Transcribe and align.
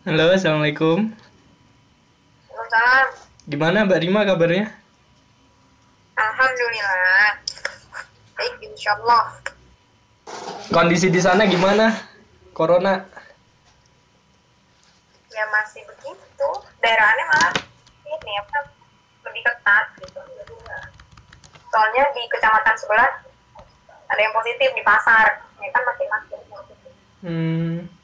Halo, 0.00 0.32
assalamualaikum. 0.32 1.12
Waalaikumsalam. 2.48 3.06
Gimana 3.52 3.84
Mbak 3.84 4.00
Rima 4.00 4.24
kabarnya? 4.24 4.72
Alhamdulillah. 6.16 7.36
Baik, 8.32 8.64
insya 8.64 8.96
Allah. 8.96 9.44
Kondisi 10.72 11.12
di 11.12 11.20
sana 11.20 11.44
gimana? 11.44 11.92
Corona? 12.56 13.04
Ya 15.36 15.44
masih 15.52 15.84
begitu. 15.84 16.48
Daerahnya 16.80 17.24
malah 17.36 17.52
ini 18.08 18.32
apa 18.40 18.72
lebih 19.28 19.42
ketat 19.52 19.84
gitu. 20.00 20.20
Soalnya 21.68 22.08
di 22.16 22.24
kecamatan 22.32 22.72
sebelah 22.80 23.20
ada 24.08 24.20
yang 24.24 24.32
positif 24.32 24.72
di 24.72 24.80
pasar. 24.80 25.44
Ya 25.60 25.68
kan 25.76 25.82
masih 25.84 26.06
masih. 26.08 26.38
Hmm. 27.20 27.99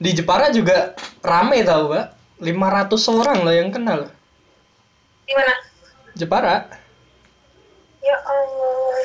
Di 0.00 0.16
Jepara 0.16 0.48
juga 0.48 0.96
rame 1.20 1.60
tau 1.60 1.92
Mbak. 1.92 2.06
500 2.40 3.20
orang 3.20 3.38
loh 3.44 3.52
yang 3.52 3.68
kenal. 3.68 4.08
Di 5.28 5.32
mana? 5.36 5.54
Jepara. 6.16 6.72
Ya 8.00 8.16
Allah. 8.24 9.04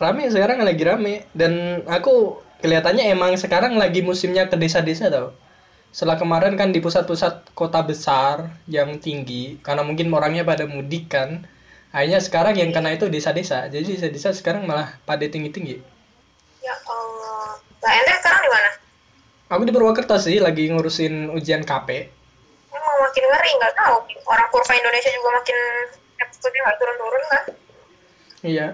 Rame 0.00 0.32
sekarang 0.32 0.64
lagi 0.64 0.88
rame. 0.88 1.28
Dan 1.36 1.84
aku 1.84 2.40
kelihatannya 2.64 3.12
emang 3.12 3.36
sekarang 3.36 3.76
lagi 3.76 4.00
musimnya 4.00 4.48
ke 4.48 4.56
desa-desa 4.56 5.12
tau. 5.12 5.36
Setelah 5.92 6.16
kemarin 6.16 6.56
kan 6.56 6.72
di 6.72 6.80
pusat-pusat 6.80 7.52
kota 7.52 7.84
besar 7.84 8.56
yang 8.64 8.96
tinggi. 9.04 9.60
Karena 9.60 9.84
mungkin 9.84 10.08
orangnya 10.16 10.48
pada 10.48 10.64
mudik 10.64 11.12
kan. 11.12 11.44
Akhirnya 11.92 12.24
sekarang 12.24 12.56
yang 12.56 12.72
kena 12.72 12.96
itu 12.96 13.12
desa-desa. 13.12 13.68
Jadi 13.68 14.00
desa-desa 14.00 14.32
sekarang 14.32 14.64
malah 14.64 14.96
pada 15.04 15.28
tinggi-tinggi. 15.28 15.76
Ya 16.64 16.72
Allah. 16.88 17.67
Nah, 17.78 17.90
ente 17.94 18.12
sekarang 18.18 18.42
di 18.42 18.50
mana? 18.50 18.70
Aku 19.48 19.62
di 19.64 19.72
Purwakarta 19.72 20.20
sih 20.20 20.42
lagi 20.42 20.68
ngurusin 20.68 21.32
ujian 21.32 21.64
KP. 21.64 21.88
Emang 22.68 22.96
makin 23.00 23.24
ngeri 23.24 23.50
nggak 23.56 23.74
tahu. 23.78 23.96
Orang 24.28 24.48
kurva 24.52 24.74
Indonesia 24.76 25.10
juga 25.14 25.30
makin 25.40 25.58
kasusnya 26.20 26.60
nggak 26.66 26.78
turun-turun 26.78 27.24
kan? 27.30 27.44
Iya. 28.44 28.66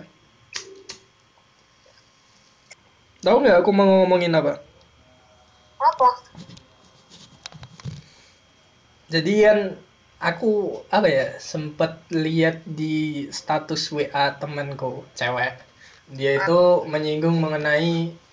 Tahu 3.23 3.37
nggak 3.41 3.59
aku 3.63 3.71
mau 3.71 4.03
ngomongin 4.03 4.35
apa? 4.35 4.59
Apa? 5.79 6.09
Jadi 9.13 9.33
kan 9.47 9.59
aku 10.19 10.83
apa 10.89 11.07
ya 11.07 11.27
sempat 11.39 12.03
lihat 12.09 12.65
di 12.65 13.29
status 13.31 13.93
WA 13.93 14.35
temanku 14.41 15.05
cewek. 15.15 15.61
Dia 16.11 16.41
itu 16.43 16.85
menyinggung 16.89 17.37
mengenai 17.39 18.24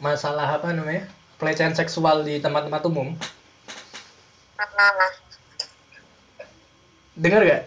masalah 0.00 0.48
apa 0.50 0.72
namanya 0.72 1.04
pelecehan 1.36 1.72
seksual 1.72 2.24
di 2.24 2.40
tempat-tempat 2.40 2.82
umum. 2.84 3.12
Nah, 4.56 5.12
Dengar 7.16 7.44
gak? 7.44 7.64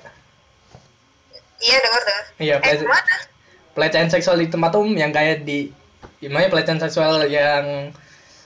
iya 1.64 1.78
dengar 1.80 2.02
dengar. 2.03 2.25
Iya, 2.38 2.56
Eh 2.58 2.62
pelece- 2.62 2.90
pelecehan 3.72 4.09
seksual 4.09 4.36
di 4.36 4.48
tempat 4.50 4.73
umum 4.75 4.94
yang 4.94 5.09
kayak 5.09 5.45
di 5.45 5.72
gimana 6.20 6.45
ya, 6.45 6.52
pelecehan 6.52 6.81
seksual 6.81 7.23
yang 7.25 7.94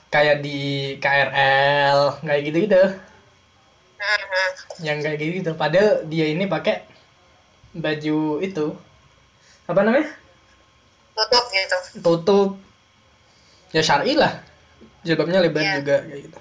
kayak 0.07 0.39
di 0.39 0.57
KRL 0.99 2.21
kayak 2.21 2.41
gitu-gitu. 2.45 2.83
Hmm, 3.97 4.51
yang 4.85 5.01
kayak 5.01 5.17
gitu 5.17 5.51
padahal 5.57 6.05
dia 6.05 6.29
ini 6.29 6.45
pakai 6.45 6.85
baju 7.73 8.37
itu 8.39 8.65
apa 9.65 9.81
namanya 9.81 10.13
tutup 11.17 11.45
gitu. 11.49 11.77
tutup 11.99 12.49
ya 13.71 13.81
syar'i 13.83 14.13
lah 14.15 14.43
jilbabnya 15.03 15.39
lebar 15.43 15.61
Iya. 15.63 15.73
juga 15.81 15.97
kayak 16.07 16.21
gitu 16.27 16.39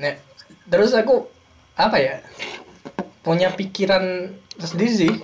nah 0.00 0.14
terus 0.70 0.90
aku 0.96 1.28
apa 1.76 1.96
ya 2.00 2.14
punya 3.20 3.52
pikiran 3.52 4.32
sendiri 4.56 4.92
sih 4.92 5.14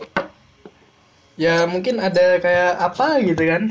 ya 1.41 1.65
mungkin 1.69 2.01
ada 2.01 2.41
kayak 2.41 2.73
apa 2.81 3.21
gitu 3.25 3.43
kan 3.45 3.63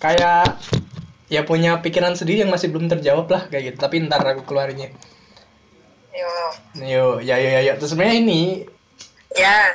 kayak 0.00 0.56
ya 1.32 1.40
punya 1.48 1.80
pikiran 1.80 2.12
sendiri 2.12 2.44
yang 2.44 2.52
masih 2.52 2.68
belum 2.68 2.92
terjawab 2.92 3.28
lah 3.32 3.48
kayak 3.48 3.72
gitu 3.72 3.78
tapi 3.80 4.04
ntar 4.04 4.20
aku 4.24 4.44
keluarinnya 4.44 4.92
Yo. 6.12 6.28
Yuk, 6.76 7.24
ya, 7.24 7.40
ya, 7.40 7.50
ya, 7.56 7.60
ya. 7.64 7.74
Terus 7.80 7.96
sebenarnya 7.96 8.20
ini, 8.20 8.42
Ya. 9.32 9.72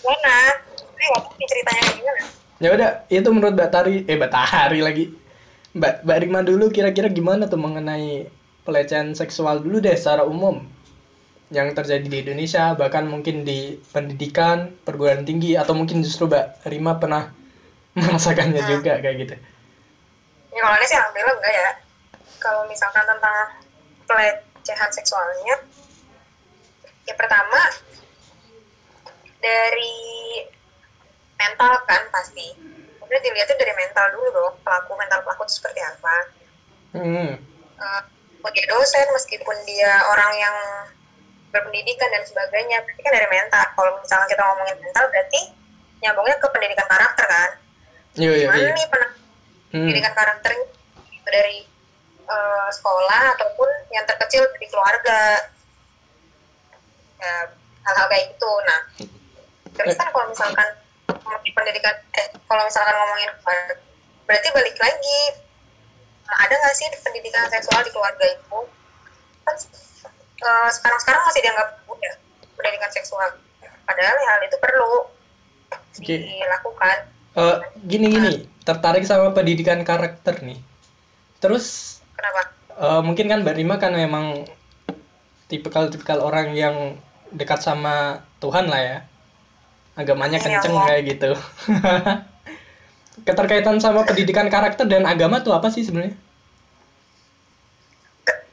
Gimana? 0.00 0.36
Ini 0.96 1.04
nih 1.12 1.46
ceritanya. 1.52 1.99
Ya 2.60 2.68
udah, 2.76 2.90
itu 3.08 3.28
menurut 3.32 3.54
Mbak 3.56 3.70
Tari, 3.72 3.94
eh 4.04 4.16
Mbak 4.18 4.32
Tari 4.32 4.80
lagi. 4.84 5.04
Mbak, 5.70 6.02
Mbak 6.02 6.18
Rima 6.18 6.40
dulu 6.42 6.66
kira-kira 6.68 7.06
gimana 7.08 7.46
tuh 7.46 7.60
mengenai 7.62 8.26
pelecehan 8.66 9.14
seksual 9.16 9.62
dulu 9.62 9.78
deh 9.80 9.94
secara 9.94 10.26
umum 10.26 10.66
yang 11.50 11.74
terjadi 11.74 12.06
di 12.06 12.18
Indonesia, 12.22 12.74
bahkan 12.78 13.10
mungkin 13.10 13.42
di 13.42 13.74
pendidikan, 13.90 14.70
perguruan 14.86 15.26
tinggi, 15.26 15.58
atau 15.58 15.74
mungkin 15.74 16.02
justru 16.02 16.30
Mbak 16.30 16.66
Rima 16.70 16.98
pernah 17.02 17.30
merasakannya 17.98 18.62
Hmm. 18.62 18.70
juga 18.78 18.92
kayak 19.02 19.16
gitu. 19.18 19.34
Ya 20.50 20.58
kalau 20.62 20.76
ini 20.78 20.86
sih 20.86 20.96
alhamdulillah 20.98 21.34
enggak 21.38 21.54
ya. 21.54 21.70
Kalau 22.40 22.62
misalkan 22.70 23.04
tentang 23.04 23.36
pelecehan 24.06 24.90
seksualnya, 24.94 25.54
ya 27.06 27.14
pertama 27.18 27.58
dari 29.40 29.96
mental 31.40 31.72
kan 31.88 32.02
pasti. 32.12 32.52
Udah 33.00 33.18
dilihatnya 33.24 33.56
dari 33.56 33.74
mental 33.74 34.06
dulu 34.14 34.28
dong, 34.30 34.54
pelaku 34.62 34.92
mental 35.00 35.24
pelaku 35.24 35.48
itu 35.48 35.54
seperti 35.58 35.80
apa. 35.82 36.16
Hmm, 36.94 37.30
dia 38.50 38.66
dosen, 38.66 39.06
meskipun 39.14 39.56
dia 39.66 39.92
orang 40.10 40.32
yang 40.38 40.56
berpendidikan 41.50 42.10
dan 42.14 42.22
sebagainya, 42.22 42.82
berarti 42.84 43.00
kan 43.02 43.12
dari 43.14 43.28
mental. 43.30 43.64
Kalau 43.74 43.92
misalnya 43.98 44.26
kita 44.30 44.42
ngomongin 44.42 44.76
mental, 44.78 45.04
berarti 45.10 45.40
nyambungnya 46.00 46.36
ke 46.38 46.46
pendidikan 46.54 46.86
karakter 46.86 47.26
kan. 47.26 47.50
iya, 48.18 48.30
iya, 48.36 48.46
Gimana 48.46 48.62
iya. 48.62 48.74
nih 48.74 48.86
pernah 48.90 49.10
Hmm, 49.70 49.86
pendidikan 49.86 50.14
karakternya 50.18 50.66
gitu, 51.14 51.28
dari 51.30 51.62
eh, 52.26 52.68
sekolah 52.74 53.22
ataupun 53.38 53.70
yang 53.94 54.02
terkecil 54.02 54.42
di 54.58 54.66
keluarga 54.66 55.46
ya, 57.22 57.34
hal-hal 57.86 58.06
kayak 58.10 58.34
gitu 58.34 58.52
nah 58.66 58.80
terus 59.78 59.94
kan 59.94 60.10
kalau 60.10 60.26
misalkan 60.26 60.68
ngomongin 61.30 61.54
pendidikan 61.54 61.94
eh 62.18 62.26
kalau 62.50 62.62
misalkan 62.66 62.94
ngomongin 62.98 63.30
keluarga, 63.38 63.74
berarti 64.26 64.48
balik 64.50 64.76
lagi 64.82 65.20
nah, 66.26 66.36
ada 66.42 66.54
nggak 66.58 66.74
sih 66.74 66.86
pendidikan 67.06 67.46
seksual 67.46 67.80
di 67.86 67.90
keluarga 67.94 68.24
itu 68.26 68.58
kan 69.46 69.54
eh, 70.42 70.68
sekarang-sekarang 70.74 71.22
masih 71.30 71.40
dianggap 71.46 71.68
mudah 71.86 72.14
pendidikan 72.58 72.90
seksual 72.90 73.28
padahal 73.86 74.16
hal 74.18 74.40
itu 74.42 74.56
perlu 74.58 74.92
Oke. 75.70 76.14
dilakukan 76.18 76.96
eh, 77.38 77.56
gini 77.86 78.06
gini, 78.10 78.32
tertarik 78.66 79.06
sama 79.06 79.30
pendidikan 79.30 79.86
karakter 79.86 80.42
nih. 80.42 80.58
Terus 81.38 81.98
kenapa 82.18 82.50
Eh, 82.80 83.02
mungkin 83.04 83.28
kan 83.28 83.44
Mbak 83.44 83.56
Rima 83.60 83.76
kan 83.76 83.92
memang 83.92 84.48
tipikal-tipikal 85.52 86.24
orang 86.24 86.56
yang 86.56 86.96
dekat 87.28 87.60
sama 87.60 88.24
Tuhan 88.40 88.72
lah 88.72 88.80
ya. 88.80 88.98
Agamanya 90.00 90.40
Iya, 90.40 90.44
kenceng 90.48 90.72
Allah. 90.72 90.86
kayak 90.88 91.02
gitu. 91.06 91.30
Keterkaitan 93.28 93.76
sama 93.76 94.08
pendidikan 94.08 94.48
karakter 94.48 94.88
dan 94.88 95.04
agama 95.04 95.44
tuh 95.44 95.52
apa 95.52 95.68
sih 95.68 95.84
sebenarnya? 95.84 96.16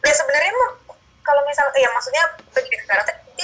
ya 0.04 0.16
sebenarnya 0.16 0.52
kalau 1.20 1.44
misal 1.44 1.68
ya 1.76 1.92
maksudnya 1.92 2.24
pendidikan 2.56 2.88
karakter 2.88 3.20
itu 3.28 3.44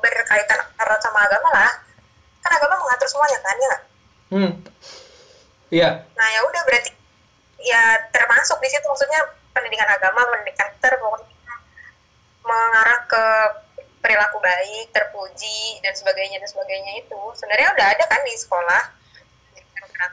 berkaitan 0.00 0.56
erat 0.80 1.00
sama 1.04 1.20
agama 1.28 1.48
lah 1.52 1.68
kan 2.40 2.52
agama 2.56 2.80
mengatur 2.80 3.08
semuanya 3.12 3.38
kan 3.44 3.56
ya? 3.60 3.76
Hmm. 4.32 4.50
Iya. 5.68 5.90
nah 6.16 6.26
ya 6.32 6.40
udah 6.48 6.62
berarti 6.64 6.90
ya 7.60 8.08
termasuk 8.08 8.56
di 8.64 8.68
situ 8.72 8.84
maksudnya 8.88 9.20
pendidikan 9.52 9.84
agama 9.84 10.24
pendidikan 10.32 10.72
karakter 10.72 10.96
pokoknya 10.96 11.54
mengarah 12.42 12.91
ke 14.12 14.20
perilaku 14.20 14.38
baik 14.44 14.86
terpuji 14.92 15.80
dan 15.80 15.96
sebagainya 15.96 16.36
dan 16.36 16.48
sebagainya 16.52 16.92
itu 17.00 17.20
sebenarnya 17.32 17.68
udah 17.72 17.86
ada 17.96 18.04
kan 18.04 18.20
di 18.20 18.34
sekolah. 18.36 18.82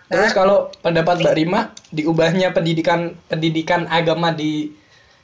Terus 0.08 0.32
kalau 0.32 0.72
pendapat 0.80 1.20
Mbak 1.20 1.36
Rima 1.36 1.62
diubahnya 1.92 2.56
pendidikan 2.56 3.18
pendidikan 3.28 3.90
agama 3.92 4.32
di 4.32 4.72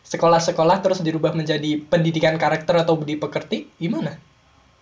sekolah-sekolah 0.05 0.83
terus 0.83 0.99
dirubah 1.01 1.33
menjadi 1.33 1.79
pendidikan 1.87 2.35
karakter 2.35 2.83
atau 2.83 2.99
budi 2.99 3.15
pekerti 3.15 3.71
gimana? 3.79 4.19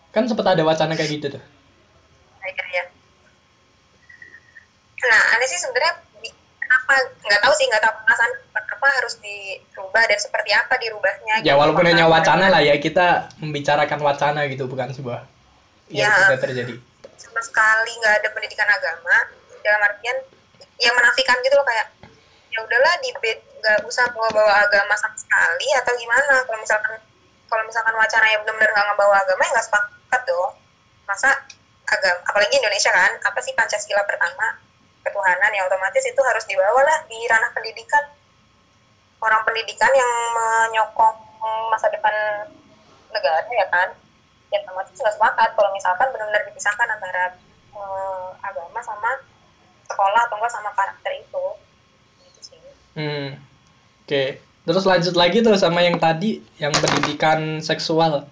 Kan 0.10 0.26
sempat 0.26 0.58
ada 0.58 0.66
wacana 0.66 0.98
kayak 0.98 1.12
gitu 1.20 1.28
tuh. 1.38 1.44
Iya. 2.44 2.84
Nah, 5.04 5.22
aneh 5.36 5.48
sih 5.52 5.60
sebenarnya 5.62 6.03
di- 6.74 6.82
kenapa 6.90 6.94
nggak 7.24 7.42
tahu 7.42 7.54
sih 7.54 7.66
nggak 7.70 7.82
tahu 7.82 7.94
alasan 8.04 8.32
kenapa 8.52 8.88
harus 9.00 9.14
dirubah 9.22 10.04
dan 10.10 10.20
seperti 10.20 10.50
apa 10.52 10.74
dirubahnya. 10.76 11.36
Ya 11.40 11.54
gitu. 11.54 11.56
walaupun 11.56 11.86
hanya 11.86 12.06
wacana 12.10 12.50
lah 12.50 12.60
ya 12.60 12.76
kita 12.78 13.30
membicarakan 13.40 14.00
wacana 14.02 14.50
gitu 14.50 14.66
bukan 14.66 14.90
sebuah 14.92 15.22
yang 15.88 16.10
Ya. 16.10 16.28
sudah 16.28 16.40
terjadi. 16.42 16.74
Sama 17.16 17.40
sekali 17.40 17.92
nggak 18.02 18.16
ada 18.20 18.30
pendidikan 18.34 18.68
agama 18.68 19.16
dalam 19.64 19.82
artian 19.86 20.18
ya 20.76 20.92
menafikan 20.92 21.38
gitu 21.40 21.56
loh 21.56 21.64
kayak 21.64 21.88
ya 22.52 22.60
udahlah 22.60 22.94
debate 23.00 23.42
nggak 23.64 23.80
usah 23.88 24.12
bawa-bawa 24.12 24.68
agama 24.68 24.94
sama 25.00 25.16
sekali 25.16 25.72
atau 25.80 25.94
gimana 25.96 26.44
kalau 26.44 26.60
misalkan 26.60 26.94
kalau 27.48 27.64
misalkan 27.64 27.96
wacananya 27.96 28.38
benar-benar 28.44 28.70
nggak 28.76 28.86
ngebawa 28.92 29.16
agama 29.24 29.42
ya 29.46 29.52
nggak 29.56 29.68
sepakat 29.72 30.22
dong 30.28 30.52
masa 31.08 31.30
agama 31.88 32.20
apalagi 32.28 32.60
Indonesia 32.60 32.92
kan 32.92 33.12
apa 33.24 33.40
sih 33.40 33.56
Pancasila 33.56 34.04
pertama 34.04 34.60
ketuhanan 35.04 35.52
ya 35.52 35.68
otomatis 35.68 36.04
itu 36.08 36.22
harus 36.24 36.44
dibawa 36.48 36.82
lah 36.84 37.00
di 37.06 37.20
ranah 37.28 37.52
pendidikan 37.52 38.04
orang 39.24 39.44
pendidikan 39.48 39.92
yang 39.92 40.12
menyokong 40.36 41.16
masa 41.72 41.92
depan 41.92 42.14
negara 43.12 43.44
ya 43.52 43.68
kan 43.68 43.90
ya 44.50 44.60
otomatis 44.64 44.96
nggak 44.96 45.16
sepakat 45.16 45.50
kalau 45.56 45.70
misalkan 45.76 46.08
benar-benar 46.16 46.44
dipisahkan 46.48 46.88
antara 46.88 47.36
eh, 47.76 48.28
agama 48.44 48.80
sama 48.82 49.12
sekolah 49.92 50.22
atau 50.28 50.36
enggak 50.40 50.54
sama 50.54 50.70
karakter 50.74 51.12
itu 51.20 51.46
gitu 52.24 52.40
sih 52.42 52.60
Hmm. 52.94 53.42
Oke. 54.04 54.38
Terus 54.64 54.84
lanjut 54.88 55.16
lagi 55.20 55.44
tuh 55.44 55.60
sama 55.60 55.84
yang 55.84 56.00
tadi, 56.00 56.40
yang 56.56 56.72
pendidikan 56.72 57.60
seksual. 57.60 58.24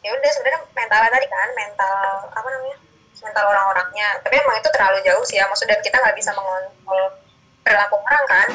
ya 0.00 0.10
udah 0.16 0.30
sebenarnya 0.32 0.60
mentalnya 0.72 1.10
tadi 1.12 1.26
kan 1.28 1.48
mental 1.52 1.96
apa 2.32 2.48
namanya 2.48 2.76
mental 3.20 3.44
orang-orangnya. 3.46 4.08
Tapi 4.24 4.34
emang 4.40 4.56
itu 4.60 4.68
terlalu 4.72 4.98
jauh 5.04 5.24
sih 5.24 5.36
ya. 5.40 5.44
Maksudnya 5.48 5.78
kita 5.80 5.96
nggak 6.00 6.16
bisa 6.16 6.30
mengontrol 6.34 7.20
perilaku 7.64 7.96
orang 8.00 8.24
kan. 8.28 8.48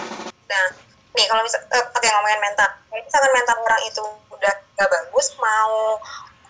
Nah 0.49 0.65
nih 1.15 1.25
kalau 1.31 1.41
misal 1.45 1.61
eh, 1.63 1.85
oke 1.85 2.07
ngomongin 2.07 2.41
mental. 2.43 2.69
Kalau 2.91 3.01
misalkan 3.01 3.31
mental 3.33 3.57
orang 3.63 3.81
itu 3.87 4.01
udah 4.33 4.53
nggak 4.75 4.89
bagus 4.91 5.27
mau 5.39 6.01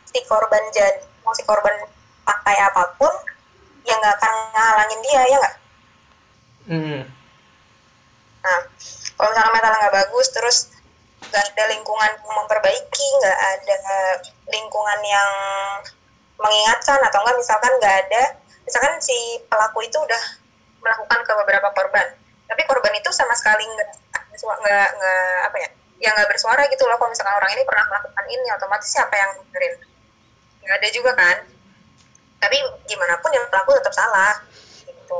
si 0.09 0.19
korban 0.25 0.63
jadi 0.73 1.03
mau 1.21 1.33
si 1.37 1.45
korban 1.45 1.75
pakai 2.25 2.57
apa 2.57 2.97
pun 2.97 3.13
ya 3.85 3.93
nggak 3.93 4.15
akan 4.17 4.33
ngalangin 4.53 4.99
dia 5.05 5.21
ya 5.29 5.37
nggak? 5.37 5.55
Hmm. 6.65 7.01
Nah, 8.45 8.59
kalau 9.17 9.29
misalkan 9.33 9.53
mentalnya 9.53 9.79
nggak 9.85 9.97
bagus, 10.05 10.27
terus 10.33 10.57
nggak 11.29 11.43
ada 11.53 11.63
lingkungan 11.73 12.11
yang 12.13 12.35
memperbaiki, 12.41 13.07
nggak 13.21 13.39
ada 13.41 13.77
lingkungan 14.49 14.99
yang 15.05 15.31
mengingatkan, 16.35 16.99
atau 16.99 17.19
enggak 17.23 17.37
misalkan 17.39 17.71
nggak 17.79 17.95
ada, 18.07 18.23
misalkan 18.67 18.93
si 18.99 19.15
pelaku 19.47 19.85
itu 19.87 19.95
udah 19.95 20.23
melakukan 20.83 21.19
ke 21.25 21.31
beberapa 21.45 21.69
korban, 21.73 22.07
tapi 22.45 22.61
korban 22.69 22.93
itu 22.93 23.09
sama 23.09 23.33
sekali 23.33 23.65
nggak 23.65 23.89
nggak 24.35 24.87
nggak 24.99 25.25
apa 25.47 25.57
ya, 25.57 25.69
ya 26.03 26.09
nggak 26.13 26.29
bersuara 26.29 26.67
gitu 26.69 26.83
loh. 26.85 26.99
Kalau 26.99 27.09
misalkan 27.09 27.35
orang 27.39 27.51
ini 27.55 27.63
pernah 27.63 27.85
melakukan 27.87 28.25
ini, 28.27 28.47
otomatis 28.51 28.89
siapa 28.91 29.15
yang 29.15 29.31
dengerin? 29.47 29.73
Nggak 30.61 30.77
ada 30.77 30.89
juga 30.91 31.11
kan. 31.15 31.37
Tapi 32.43 32.57
gimana 32.85 33.15
pun 33.23 33.31
yang 33.33 33.47
pelaku 33.49 33.73
tetap 33.79 33.95
salah, 33.95 34.37
gitu. 34.85 35.19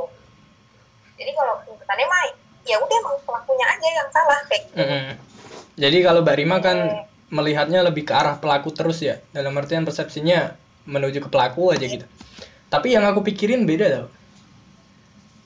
Jadi 1.16 1.30
kalau 1.32 1.58
tuntutannya 1.64 2.06
mah 2.06 2.22
ya 2.66 2.76
udah 2.76 2.96
emang 2.98 3.16
pelakunya 3.24 3.66
aja 3.66 3.88
yang 3.88 4.08
salah 4.12 4.38
kayak 4.46 4.62
gitu. 4.68 4.76
Mm-mm. 4.78 5.06
Jadi 5.76 5.98
kalau 6.04 6.20
Mbak 6.22 6.36
Rima 6.36 6.56
kan 6.60 6.78
melihatnya 7.32 7.82
lebih 7.82 8.06
ke 8.06 8.14
arah 8.14 8.38
pelaku 8.38 8.70
terus 8.70 9.02
ya, 9.02 9.18
dalam 9.34 9.56
artian 9.58 9.82
persepsinya 9.82 10.54
menuju 10.86 11.22
ke 11.22 11.28
pelaku 11.28 11.74
aja 11.74 11.84
gitu. 11.86 12.06
Tapi 12.70 12.94
yang 12.94 13.06
aku 13.06 13.22
pikirin 13.26 13.66
beda 13.66 13.86
tau. 13.90 14.06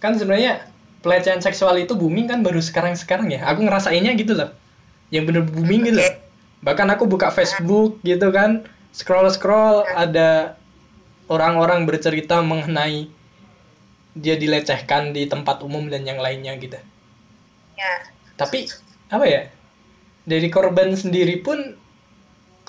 Kan 0.00 0.16
sebenarnya 0.16 0.68
pelecehan 1.04 1.40
seksual 1.40 1.76
itu 1.80 1.96
booming 1.96 2.28
kan 2.28 2.40
baru 2.40 2.60
sekarang-sekarang 2.60 3.32
ya. 3.32 3.44
Aku 3.48 3.64
ngerasainnya 3.64 4.16
gitu 4.16 4.36
loh. 4.36 4.52
Yang 5.12 5.24
bener 5.32 5.42
booming 5.48 5.82
gitu. 5.88 6.00
loh. 6.00 6.08
Bahkan 6.60 6.88
aku 6.92 7.08
buka 7.08 7.32
Facebook 7.32 8.00
gitu 8.04 8.28
kan, 8.32 8.68
scroll-scroll 8.92 9.88
ada 9.96 10.60
orang-orang 11.30 11.86
bercerita 11.86 12.42
mengenai 12.44 13.08
dia 14.18 14.34
dilecehkan 14.34 15.14
di 15.14 15.30
tempat 15.30 15.62
umum 15.62 15.86
dan 15.86 16.02
yang 16.02 16.18
lainnya 16.18 16.58
gitu 16.58 16.76
Ya, 17.80 18.12
tapi 18.36 18.68
apa 19.08 19.24
ya 19.24 19.48
dari 20.28 20.52
korban 20.52 20.92
sendiri 20.92 21.40
pun 21.40 21.79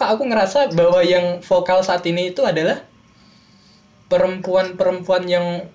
kok 0.02 0.10
aku 0.18 0.26
ngerasa 0.26 0.74
bahwa 0.74 1.06
yang 1.06 1.46
vokal 1.46 1.86
saat 1.86 2.02
ini 2.10 2.34
itu 2.34 2.42
adalah 2.42 2.82
perempuan-perempuan 4.10 5.30
yang 5.30 5.70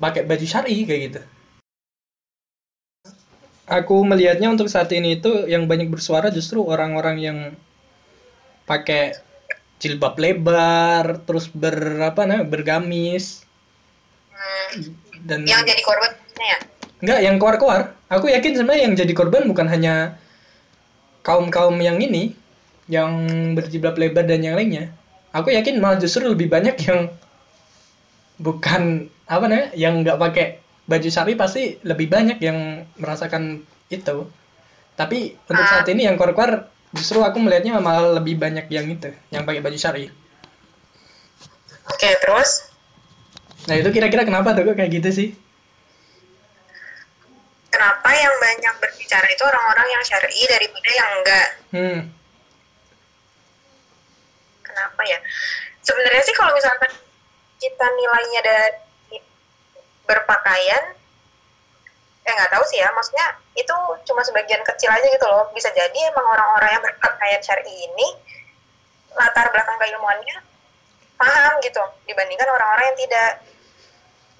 pakai 0.00 0.24
baju 0.24 0.46
syari 0.48 0.88
kayak 0.88 1.00
gitu 1.12 1.20
aku 3.68 4.00
melihatnya 4.08 4.48
untuk 4.48 4.72
saat 4.72 4.88
ini 4.96 5.20
itu 5.20 5.44
yang 5.44 5.68
banyak 5.68 5.92
bersuara 5.92 6.32
justru 6.32 6.64
orang-orang 6.64 7.16
yang 7.20 7.38
pakai 8.64 9.20
jilbab 9.76 10.16
lebar 10.16 11.20
terus 11.28 11.52
berapa 11.52 12.24
namanya 12.24 12.48
bergamis 12.48 13.44
hmm, 14.32 14.96
dan 15.28 15.44
yang 15.44 15.68
jadi 15.68 15.84
korban 15.84 16.16
ya. 16.40 16.58
Enggak, 17.00 17.20
yang 17.24 17.36
keluar-keluar. 17.40 17.80
Aku 18.12 18.28
yakin 18.28 18.60
sebenarnya 18.60 18.84
yang 18.84 18.94
jadi 18.96 19.12
korban 19.16 19.48
bukan 19.48 19.64
hanya 19.72 20.20
kaum-kaum 21.24 21.80
yang 21.80 21.96
ini, 21.96 22.36
yang 22.90 23.10
berjilbab 23.54 23.94
lebar 23.94 24.26
dan 24.26 24.42
yang 24.42 24.58
lainnya. 24.58 24.90
Aku 25.30 25.54
yakin 25.54 25.78
malah 25.78 26.02
justru 26.02 26.26
lebih 26.26 26.50
banyak 26.50 26.74
yang 26.90 27.06
bukan 28.36 29.06
apa 29.30 29.44
namanya, 29.46 29.70
yang 29.78 30.02
nggak 30.02 30.18
pakai 30.18 30.46
baju 30.90 31.06
syari 31.06 31.38
pasti 31.38 31.78
lebih 31.86 32.10
banyak 32.10 32.42
yang 32.42 32.82
merasakan 32.98 33.62
itu. 33.86 34.26
Tapi 34.98 35.38
untuk 35.46 35.62
Ah. 35.62 35.80
saat 35.80 35.88
ini 35.88 36.10
yang 36.10 36.18
keluar-keluar 36.18 36.66
justru 36.90 37.22
aku 37.22 37.38
melihatnya 37.38 37.78
malah 37.78 38.18
lebih 38.18 38.34
banyak 38.34 38.66
yang 38.66 38.90
itu, 38.90 39.14
yang 39.30 39.46
pakai 39.46 39.62
baju 39.62 39.78
syari. 39.78 40.10
Oke, 41.86 42.10
terus 42.18 42.66
Nah 43.68 43.76
itu 43.76 43.92
kira-kira 43.92 44.24
kenapa 44.24 44.56
tuh 44.56 44.66
kok 44.66 44.74
kayak 44.74 44.90
gitu 44.98 45.10
sih? 45.14 45.28
kenapa 47.70 48.10
yang 48.12 48.34
banyak 48.36 48.74
berbicara 48.82 49.24
itu 49.30 49.40
orang-orang 49.40 49.88
yang 49.88 50.02
syar'i 50.04 50.42
daripada 50.50 50.90
yang 50.90 51.10
enggak? 51.16 51.48
Hmm, 51.70 51.98
Kenapa 55.00 55.16
ya? 55.16 55.20
Sebenarnya 55.80 56.22
sih 56.28 56.36
kalau 56.36 56.52
misalkan 56.52 56.92
kita 57.56 57.86
nilainya 57.88 58.40
dari 58.44 59.16
berpakaian, 60.04 60.84
eh 62.28 62.32
nggak 62.36 62.52
tahu 62.52 62.64
sih 62.68 62.84
ya, 62.84 62.92
maksudnya 62.92 63.24
itu 63.56 63.72
cuma 64.04 64.20
sebagian 64.20 64.60
kecil 64.60 64.92
aja 64.92 65.08
gitu 65.08 65.24
loh. 65.24 65.48
Bisa 65.56 65.72
jadi 65.72 66.12
emang 66.12 66.28
orang-orang 66.36 66.76
yang 66.76 66.84
berpakaian 66.84 67.40
syar'i 67.40 67.72
ini 67.72 68.08
latar 69.16 69.48
belakang 69.50 69.80
keilmuannya 69.80 70.36
paham 71.18 71.52
gitu 71.64 71.82
dibandingkan 72.06 72.46
orang-orang 72.46 72.84
yang 72.92 72.98
tidak 73.00 73.30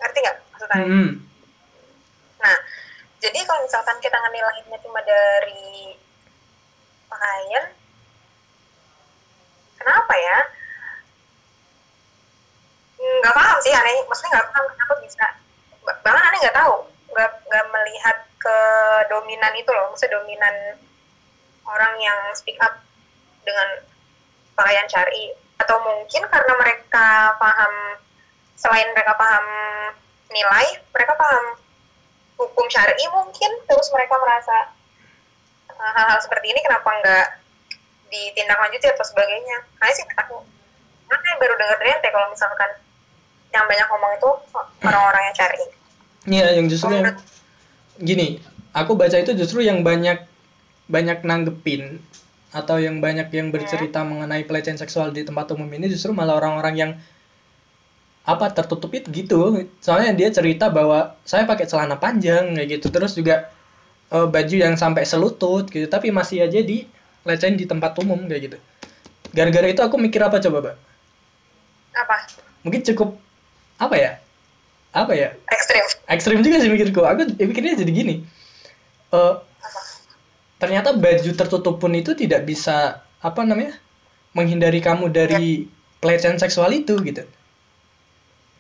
ngerti 0.00 0.18
nggak 0.20 0.36
maksudnya? 0.52 0.76
hmm, 0.84 1.10
Nah, 2.40 2.56
jadi 3.20 3.38
kalau 3.48 3.60
misalkan 3.64 3.96
kita 4.00 4.17
ngenilainya 4.17 4.76
cuma 4.84 5.00
dari 5.05 5.96
pakaian, 7.08 7.64
kenapa 9.81 10.15
ya? 10.15 10.39
Nggak 13.01 13.34
paham 13.37 13.58
sih 13.65 13.72
aneh, 13.72 13.96
maksudnya 14.05 14.31
nggak 14.37 14.49
paham 14.53 14.65
kenapa 14.77 14.94
bisa. 15.01 15.27
Ba- 15.84 15.99
Bahkan 16.05 16.25
aneh 16.29 16.39
nggak 16.44 16.56
tahu, 16.60 16.75
nggak 17.17 17.31
nggak 17.49 17.67
melihat 17.72 18.17
ke 18.41 18.58
dominan 19.08 19.53
itu 19.56 19.70
loh, 19.72 19.93
maksudnya 19.93 20.20
dominan 20.20 20.55
orang 21.65 21.93
yang 22.01 22.19
speak 22.37 22.56
up 22.60 22.77
dengan 23.44 23.69
pakaian 24.56 24.87
syari. 24.89 25.32
Atau 25.60 25.77
mungkin 25.81 26.25
karena 26.29 26.53
mereka 26.56 27.37
paham 27.37 27.72
selain 28.56 28.89
mereka 28.93 29.17
paham 29.17 29.44
nilai 30.31 30.67
mereka 30.93 31.13
paham 31.17 31.44
hukum 32.37 32.67
syari 32.69 33.05
mungkin. 33.13 33.51
Terus 33.65 33.89
mereka 33.96 34.17
merasa 34.20 34.56
uh, 35.72 35.93
hal-hal 35.96 36.20
seperti 36.20 36.53
ini 36.53 36.60
kenapa 36.65 36.89
nggak 37.01 37.27
ditindaklanjuti 38.10 38.86
atau 38.90 39.05
sebagainya. 39.06 39.56
Nah 39.79 39.88
sih 39.94 40.05
aku 40.05 40.43
mana 41.10 41.31
baru 41.38 41.55
denger 41.58 41.76
dari 41.79 41.90
ente 41.94 42.08
kalau 42.10 42.29
misalkan 42.31 42.70
yang 43.50 43.67
banyak 43.67 43.86
ngomong 43.90 44.12
itu 44.14 44.31
orang-orang 44.86 45.22
yang 45.26 45.36
cari. 45.36 45.62
Iya, 46.31 46.46
yang 46.60 46.67
justru 46.70 46.93
yang 46.94 47.17
gini, 47.98 48.38
aku 48.76 48.94
baca 48.94 49.17
itu 49.19 49.32
justru 49.34 49.67
yang 49.67 49.82
banyak 49.82 50.22
banyak 50.90 51.22
nanggepin 51.22 51.98
atau 52.50 52.82
yang 52.82 52.98
banyak 52.98 53.31
yang 53.31 53.55
bercerita 53.55 54.02
mengenai 54.02 54.43
pelecehan 54.43 54.79
seksual 54.79 55.14
di 55.14 55.22
tempat 55.22 55.55
umum 55.55 55.70
ini 55.70 55.86
justru 55.86 56.10
malah 56.10 56.38
orang-orang 56.38 56.74
yang 56.74 56.93
apa 58.26 58.50
tertutup 58.55 58.90
itu 58.94 59.10
gitu. 59.10 59.67
Soalnya 59.82 60.14
dia 60.14 60.29
cerita 60.31 60.70
bahwa 60.70 61.19
saya 61.26 61.46
pakai 61.46 61.67
celana 61.67 61.98
panjang 61.98 62.55
kayak 62.58 62.69
gitu, 62.79 62.86
terus 62.90 63.14
juga 63.14 63.50
eh, 64.14 64.26
baju 64.26 64.56
yang 64.56 64.74
sampai 64.79 65.06
selutut 65.06 65.70
gitu, 65.70 65.86
tapi 65.86 66.14
masih 66.14 66.46
aja 66.46 66.60
dilecehin 67.22 67.56
di 67.56 67.65
tempat 67.65 67.96
umum 67.98 68.24
kayak 68.24 68.43
gitu. 68.48 68.56
Gara-gara 69.31 69.67
itu 69.67 69.81
aku 69.81 69.96
mikir 69.96 70.20
apa 70.20 70.39
coba, 70.39 70.58
Mbak? 70.60 70.77
apa 71.91 72.17
Mungkin 72.62 72.81
cukup 72.93 73.19
apa 73.77 73.94
ya? 73.94 74.10
Apa 74.91 75.12
ya? 75.15 75.34
ekstrim 75.46 75.84
ekstrim 76.08 76.39
juga 76.43 76.58
sih 76.58 76.67
mikirku 76.67 77.00
aku 77.00 77.39
mikirnya 77.39 77.79
jadi 77.79 77.93
gini 77.94 78.15
Eh 79.10 79.34
apa 79.39 79.81
ternyata 80.58 80.93
baju 80.93 81.31
tertutup 81.31 81.79
pun 81.79 81.94
itu 81.94 82.12
tidak 82.12 82.43
bisa 82.43 83.00
apa 83.22 83.41
namanya 83.46 83.79
menghindari 84.34 84.82
kamu 84.82 85.08
dari 85.08 85.70
pelecehan 85.98 86.36
seksual 86.36 86.74
itu 86.74 86.98
gitu 87.00 87.22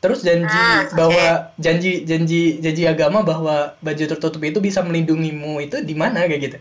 terus 0.00 0.22
janji 0.22 0.48
Ah, 0.48 0.86
oke. 0.86 0.96
bahwa 0.96 1.26
janji 1.58 2.06
janji 2.06 2.56
janji 2.62 2.82
agama 2.86 3.20
bahwa 3.20 3.74
baju 3.82 4.04
tertutup 4.06 4.40
itu 4.40 4.62
bisa 4.62 4.80
melindungimu 4.80 5.60
itu 5.60 5.82
di 5.82 5.92
mana 5.92 6.24
kayak 6.24 6.40
gitu 6.40 6.58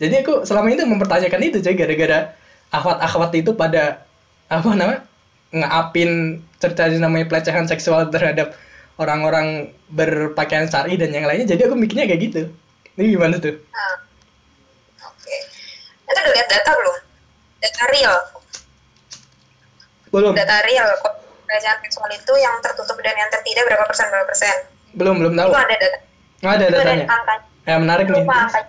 jadi 0.00 0.24
aku 0.24 0.42
selama 0.42 0.72
itu 0.72 0.82
mempertanyakan 0.82 1.40
itu 1.44 1.58
coy 1.60 1.76
gara-gara 1.76 2.32
akhwat-akhwat 2.72 3.30
itu 3.36 3.52
pada 3.52 4.02
apa 4.48 4.70
namanya 4.72 5.04
ngaapin 5.52 6.40
cerita 6.56 6.88
namanya 6.88 7.26
pelecehan 7.28 7.66
seksual 7.66 8.08
terhadap 8.08 8.54
orang-orang 8.96 9.70
berpakaian 9.90 10.66
syari 10.66 10.94
dan 10.94 11.10
yang 11.10 11.26
lainnya 11.26 11.48
jadi 11.48 11.68
aku 11.68 11.76
mikirnya 11.76 12.06
kayak 12.06 12.20
gitu 12.30 12.42
ini 12.96 13.14
gimana 13.14 13.36
tuh 13.36 13.54
Nah, 13.58 13.94
oke. 15.04 15.36
Itu 16.04 16.10
udah 16.12 16.32
lihat 16.34 16.48
data 16.48 16.70
belum? 16.74 16.96
Data 17.60 17.84
real. 17.90 18.16
belum 20.10 20.32
Data 20.34 20.56
real. 20.66 20.88
Kok 21.00 21.14
pelecehan 21.46 21.78
seksual 21.82 22.10
itu 22.10 22.32
yang 22.36 22.54
tertutup 22.60 22.98
dan 23.00 23.14
yang 23.14 23.30
tertida 23.30 23.62
berapa 23.64 23.84
persen 23.84 24.06
berapa 24.08 24.26
persen? 24.26 24.56
belum 24.90 25.22
belum 25.22 25.32
tahu 25.34 25.50
Itu 25.50 25.60
ada 25.60 25.76
data. 25.76 25.98
nggak 26.40 26.52
ada 26.52 26.64
Itu 26.64 26.74
ada 26.74 26.78
datanya 26.82 27.06
angkanya. 27.06 27.44
ya 27.62 27.76
menarik 27.78 28.06
nih 28.06 28.22
angkanya. 28.26 28.62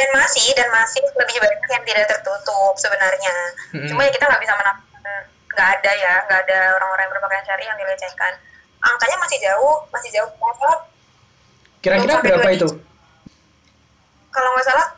Dan 0.00 0.08
masih 0.16 0.48
dan 0.56 0.68
masih 0.72 1.04
lebih 1.04 1.36
banyak 1.36 1.60
yang 1.68 1.84
tidak 1.84 2.04
tertutup 2.08 2.72
sebenarnya. 2.80 3.36
Mm-mm. 3.76 3.84
Cuma 3.84 4.00
ya 4.00 4.10
kita 4.10 4.24
nggak 4.24 4.40
bisa 4.40 4.54
menafikan 4.56 5.02
nggak 5.50 5.68
ada 5.76 5.92
ya, 5.92 6.14
nggak 6.24 6.40
ada 6.48 6.58
orang-orang 6.80 7.04
yang 7.04 7.12
berpakaian 7.12 7.44
syari 7.44 7.64
yang 7.68 7.76
dilecehkan. 7.76 8.32
Angkanya 8.80 9.16
masih 9.20 9.38
jauh, 9.44 9.76
masih 9.92 10.08
jauh. 10.08 10.30
Kira-kira 11.80 12.20
berapa 12.20 12.48
itu 12.48 12.68
kalau 14.30 14.48
nggak 14.54 14.66
salah 14.68 14.88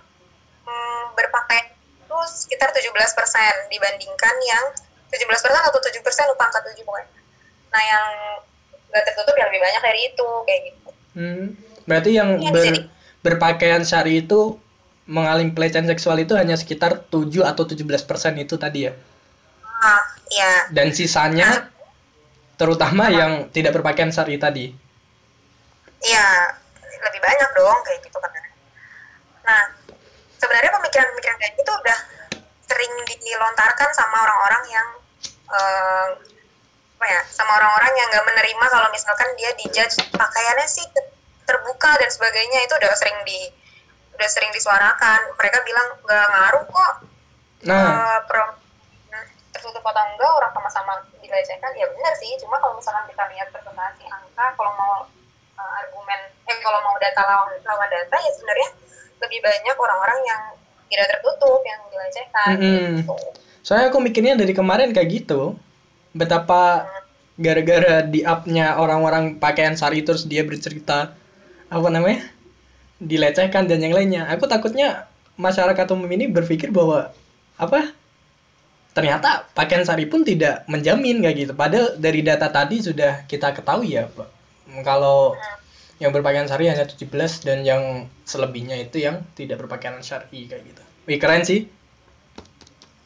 hmm, 0.67 1.03
berpakaian 1.17 1.67
itu 1.73 2.19
sekitar 2.29 2.69
17% 2.71 2.87
dibandingkan 3.71 4.35
yang 4.45 4.65
17% 5.09 5.19
atau 5.51 5.81
7% 5.81 6.31
lupa 6.31 6.43
angka 6.47 6.61
7 6.63 6.79
pokoknya. 6.79 7.11
Nah 7.73 7.83
yang 7.83 8.07
nggak 8.93 9.03
tertutup 9.09 9.35
yang 9.35 9.49
lebih 9.49 9.63
banyak 9.63 9.83
dari 9.83 10.01
itu 10.05 10.29
kayak 10.47 10.61
gitu. 10.69 10.89
Hmm, 11.17 11.45
berarti 11.87 12.11
yang 12.13 12.29
Iya, 12.39 12.51
ber- 12.53 12.67
jadi- 12.71 12.87
berpakaian 13.23 13.83
syari 13.83 14.21
itu 14.21 14.59
mengalami 15.07 15.51
pelecehan 15.51 15.87
seksual 15.91 16.19
itu 16.23 16.39
hanya 16.39 16.55
sekitar 16.55 17.03
7 17.11 17.43
atau 17.43 17.65
17% 17.67 17.83
itu 18.39 18.55
tadi 18.55 18.87
ya. 18.87 18.93
Ah, 19.83 20.03
iya. 20.31 20.53
Dan 20.71 20.95
sisanya 20.95 21.73
terutama 22.55 23.11
yang 23.11 23.51
tidak 23.51 23.75
berpakaian 23.75 24.15
syari 24.15 24.39
tadi. 24.39 24.71
Iya, 26.03 26.29
lebih 26.87 27.21
banyak 27.23 27.51
dong 27.59 27.79
kayak 27.83 27.99
gitu 28.07 28.19
kan. 28.23 28.33
Nah, 29.43 29.63
sebenarnya 30.39 30.71
pemikiran-pemikiran 30.71 31.37
kayak 31.43 31.55
gitu 31.59 31.73
udah 31.75 31.99
sering 32.71 32.93
dilontarkan 33.07 33.91
sama 33.95 34.17
orang-orang 34.23 34.65
yang 34.71 34.89
eh, 35.51 36.09
apa 37.03 37.07
ya, 37.11 37.21
sama 37.35 37.59
orang-orang 37.59 37.93
yang 37.99 38.09
nggak 38.15 38.27
menerima 38.31 38.65
kalau 38.71 38.89
misalkan 38.95 39.29
dia 39.35 39.51
dijudge 39.59 39.99
pakaiannya 40.15 40.67
sih 40.71 40.87
ter- 40.95 41.11
terbuka 41.43 41.99
dan 41.99 42.07
sebagainya 42.07 42.63
itu 42.63 42.75
udah 42.79 42.95
sering 42.95 43.19
di 43.27 43.51
udah 44.23 44.31
sering 44.31 44.55
disuarakan. 44.55 45.35
Mereka 45.35 45.59
bilang 45.67 45.99
nggak 46.07 46.27
ngaruh 46.31 46.65
kok 46.71 46.93
Nah, 47.63 47.79
eh, 47.79 48.19
pro- 48.27 48.59
hmm, 49.11 49.27
tertutup 49.55 49.83
atau 49.87 50.03
enggak 50.03 50.31
orang 50.31 50.51
sama-sama 50.51 50.93
dilecehkan 51.23 51.71
ya 51.79 51.87
benar 51.87 52.11
sih 52.19 52.35
cuma 52.43 52.59
kalau 52.59 52.75
misalkan 52.75 53.07
kita 53.07 53.23
lihat 53.31 53.55
presentasi 53.55 54.03
angka 54.11 54.47
kalau 54.59 54.73
mau 54.75 55.07
eh, 55.59 55.73
argumen 55.79 56.19
eh 56.51 56.59
kalau 56.59 56.83
mau 56.83 56.99
data 56.99 57.23
lawan, 57.23 57.55
lawan 57.63 57.87
data 57.87 58.17
ya 58.19 58.31
sebenarnya 58.35 58.69
lebih 59.23 59.39
banyak 59.39 59.77
orang-orang 59.79 60.19
yang 60.27 60.43
tidak 60.91 61.07
tertutup 61.15 61.63
yang 61.63 61.81
dilecehkan 61.87 62.55
Mm-mm. 62.59 62.87
gitu. 62.99 63.15
soalnya 63.63 63.95
aku 63.95 63.99
mikirnya 64.03 64.35
dari 64.35 64.51
kemarin 64.53 64.91
kayak 64.91 65.23
gitu. 65.23 65.55
Betapa 66.13 66.85
gara-gara 67.39 68.05
di 68.05 68.27
up-nya 68.27 68.77
orang-orang 68.77 69.39
pakaian 69.39 69.79
sari 69.79 70.03
terus 70.03 70.27
dia 70.27 70.43
bercerita 70.43 71.15
apa 71.71 71.89
namanya? 71.89 72.27
Dilecehkan 73.03 73.67
dan 73.67 73.83
yang 73.83 73.95
lainnya. 73.95 74.31
Aku 74.31 74.47
takutnya 74.47 75.11
masyarakat 75.35 75.87
umum 75.91 76.07
ini 76.15 76.31
berpikir 76.31 76.71
bahwa 76.71 77.11
apa? 77.59 77.91
Ternyata 78.93 79.49
pakaian 79.57 79.83
sari 79.83 80.05
pun 80.07 80.23
tidak 80.23 80.69
menjamin 80.69 81.25
kayak 81.25 81.37
gitu. 81.37 81.53
Padahal 81.57 81.97
dari 81.97 82.21
data 82.21 82.53
tadi 82.53 82.85
sudah 82.85 83.25
kita 83.27 83.57
ketahui 83.57 83.97
ya, 83.97 84.07
Pak. 84.07 84.29
Kalau 84.85 85.35
yang 86.03 86.11
berpakaian 86.11 86.51
syari 86.51 86.67
hanya 86.67 86.83
17 86.83 87.07
dan 87.47 87.63
yang 87.63 88.11
selebihnya 88.27 88.75
itu 88.83 88.99
yang 88.99 89.23
tidak 89.39 89.63
berpakaian 89.63 90.03
syari 90.03 90.51
kayak 90.51 90.67
gitu. 90.67 90.83
Wih 91.07 91.19
keren 91.23 91.47
sih. 91.47 91.71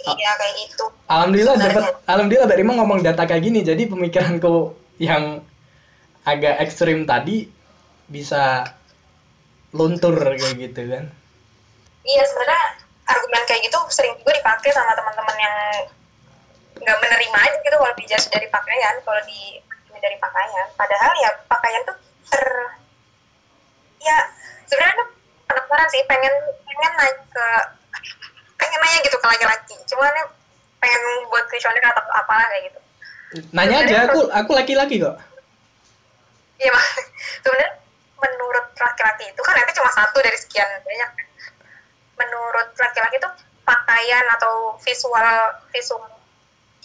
iya 0.07 0.33
kayak 0.39 0.55
gitu 0.63 0.87
Alhamdulillah 1.11 1.59
dapat 1.59 1.85
alhamdulillah 2.07 2.47
Mbak 2.47 2.59
Rima 2.63 2.73
ngomong 2.81 3.01
data 3.05 3.29
kayak 3.29 3.43
gini. 3.45 3.61
Jadi 3.67 3.91
pemikiranku 3.91 4.73
yang 4.97 5.45
agak 6.25 6.59
ekstrim 6.63 7.05
tadi 7.05 7.47
bisa 8.09 8.65
luntur 9.75 10.15
kayak 10.15 10.55
gitu 10.59 10.81
kan. 10.87 11.05
iya 12.07 12.23
sebenarnya 12.23 12.65
argumen 13.07 13.43
kayak 13.47 13.63
gitu 13.67 13.79
sering 13.91 14.15
juga 14.19 14.35
dipakai 14.39 14.71
sama 14.75 14.95
teman-teman 14.95 15.37
yang 15.39 15.57
nggak 16.77 16.99
menerima 17.03 17.39
aja 17.41 17.57
gitu 17.65 17.77
kalau 17.79 17.95
dijudge 17.97 18.27
dari 18.31 18.49
pakaian 18.53 18.95
kalau 19.03 19.23
di 19.25 19.59
dari 19.97 20.17
pakaian 20.21 20.67
padahal 20.77 21.13
ya 21.19 21.31
pakaian 21.49 21.83
tuh 21.89 21.97
ter 22.31 22.45
ya 24.05 24.19
sebenarnya 24.69 24.95
tuh 25.03 25.09
penasaran 25.49 25.89
sih 25.91 26.03
pengen 26.07 26.35
pengen 26.63 26.93
naik 27.01 27.19
ke 27.33 27.47
pengen 28.61 28.79
nanya 28.83 29.01
gitu 29.03 29.17
ke 29.19 29.27
laki-laki 29.27 29.77
cuman 29.89 30.13
ya 30.13 30.25
pengen 30.79 31.03
buat 31.33 31.45
kuesioner 31.49 31.83
atau 31.83 32.05
apalah 32.13 32.47
kayak 32.53 32.65
gitu 32.71 32.81
Nanya 33.51 33.83
aja 33.85 33.97
aku 34.07 34.31
aku 34.31 34.51
laki-laki 34.55 35.03
kok. 35.03 35.19
iya 36.63 36.71
mak 36.71 36.87
sebenarnya 37.43 37.73
menurut 38.17 38.67
laki-laki 38.77 39.29
itu 39.29 39.41
kan 39.45 39.55
nanti 39.57 39.73
cuma 39.77 39.91
satu 39.93 40.19
dari 40.21 40.39
sekian 40.39 40.69
banyak 40.83 41.11
menurut 42.17 42.69
laki-laki 42.77 43.17
itu 43.21 43.31
pakaian 43.63 44.25
atau 44.39 44.79
visual 44.81 45.29
visual 45.75 46.01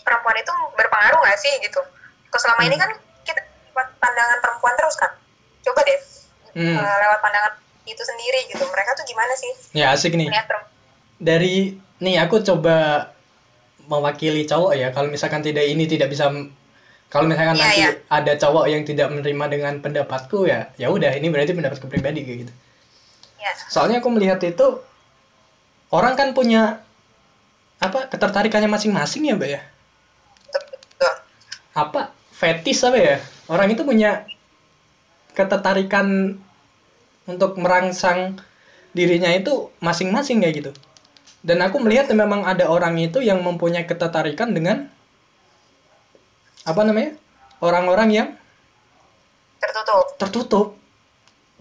perempuan 0.02 0.36
itu 0.36 0.54
berpengaruh 0.76 1.20
nggak 1.24 1.40
sih 1.40 1.54
gitu 1.62 1.80
kalau 2.32 2.42
selama 2.42 2.62
ini 2.68 2.76
kan 2.76 2.92
kita 3.24 3.42
lewat 3.72 3.88
pandangan 4.02 4.38
perempuan 4.44 4.74
terus 4.76 4.98
kan 5.00 5.12
coba 5.64 5.82
deh 5.88 6.02
Hmm. 6.52 6.76
eh, 6.76 6.96
lewat 7.00 7.20
pandangan 7.24 7.54
itu 7.88 8.04
sendiri 8.04 8.44
gitu 8.52 8.60
mereka 8.68 8.92
tuh 9.00 9.08
gimana 9.08 9.32
sih 9.40 9.52
Ya 9.72 9.96
asik 9.96 10.20
nih. 10.20 10.28
Dari 11.16 11.80
nih 12.04 12.16
aku 12.20 12.44
coba 12.44 13.08
mewakili 13.88 14.44
cowok 14.44 14.76
ya. 14.76 14.92
Kalau 14.92 15.08
misalkan 15.08 15.40
tidak 15.40 15.64
ini 15.64 15.88
tidak 15.88 16.12
bisa 16.12 16.28
kalau 17.12 17.28
misalkan 17.28 17.60
Iya, 17.60 17.64
nanti 17.68 17.82
iya. 17.84 17.92
ada 18.08 18.34
cowok 18.40 18.66
yang 18.72 18.88
tidak 18.88 19.12
menerima 19.12 19.46
dengan 19.52 19.74
pendapatku 19.84 20.48
ya, 20.48 20.72
ya 20.80 20.88
udah 20.88 21.12
ini 21.12 21.28
berarti 21.28 21.52
pendapatku 21.52 21.92
pribadi 21.92 22.24
kayak 22.24 22.48
gitu. 22.48 22.54
ya 23.44 23.52
Soalnya 23.68 24.00
aku 24.00 24.08
melihat 24.16 24.40
itu 24.48 24.80
orang 25.92 26.16
kan 26.16 26.32
punya 26.32 26.80
apa 27.84 28.08
ketertarikannya 28.08 28.72
masing-masing 28.72 29.28
ya, 29.28 29.36
Mbak 29.36 29.50
ya. 29.52 29.62
betul. 30.56 31.14
Apa 31.76 32.16
fetis 32.32 32.80
apa 32.88 32.96
ya? 32.96 33.16
Orang 33.52 33.68
itu 33.76 33.84
punya 33.84 34.24
ketertarikan 35.36 36.40
untuk 37.28 37.60
merangsang 37.60 38.40
dirinya 38.96 39.28
itu 39.36 39.68
masing-masing 39.84 40.40
kayak 40.40 40.56
gitu. 40.64 40.72
Dan 41.44 41.60
aku 41.60 41.82
melihat 41.84 42.08
memang 42.16 42.48
ada 42.48 42.72
orang 42.72 42.96
itu 43.02 43.20
yang 43.20 43.44
mempunyai 43.44 43.84
ketertarikan 43.84 44.56
dengan 44.56 44.88
apa 46.66 46.82
namanya? 46.86 47.18
Orang-orang 47.62 48.10
yang 48.10 48.30
tertutup 49.62 50.06
tertutup. 50.18 50.68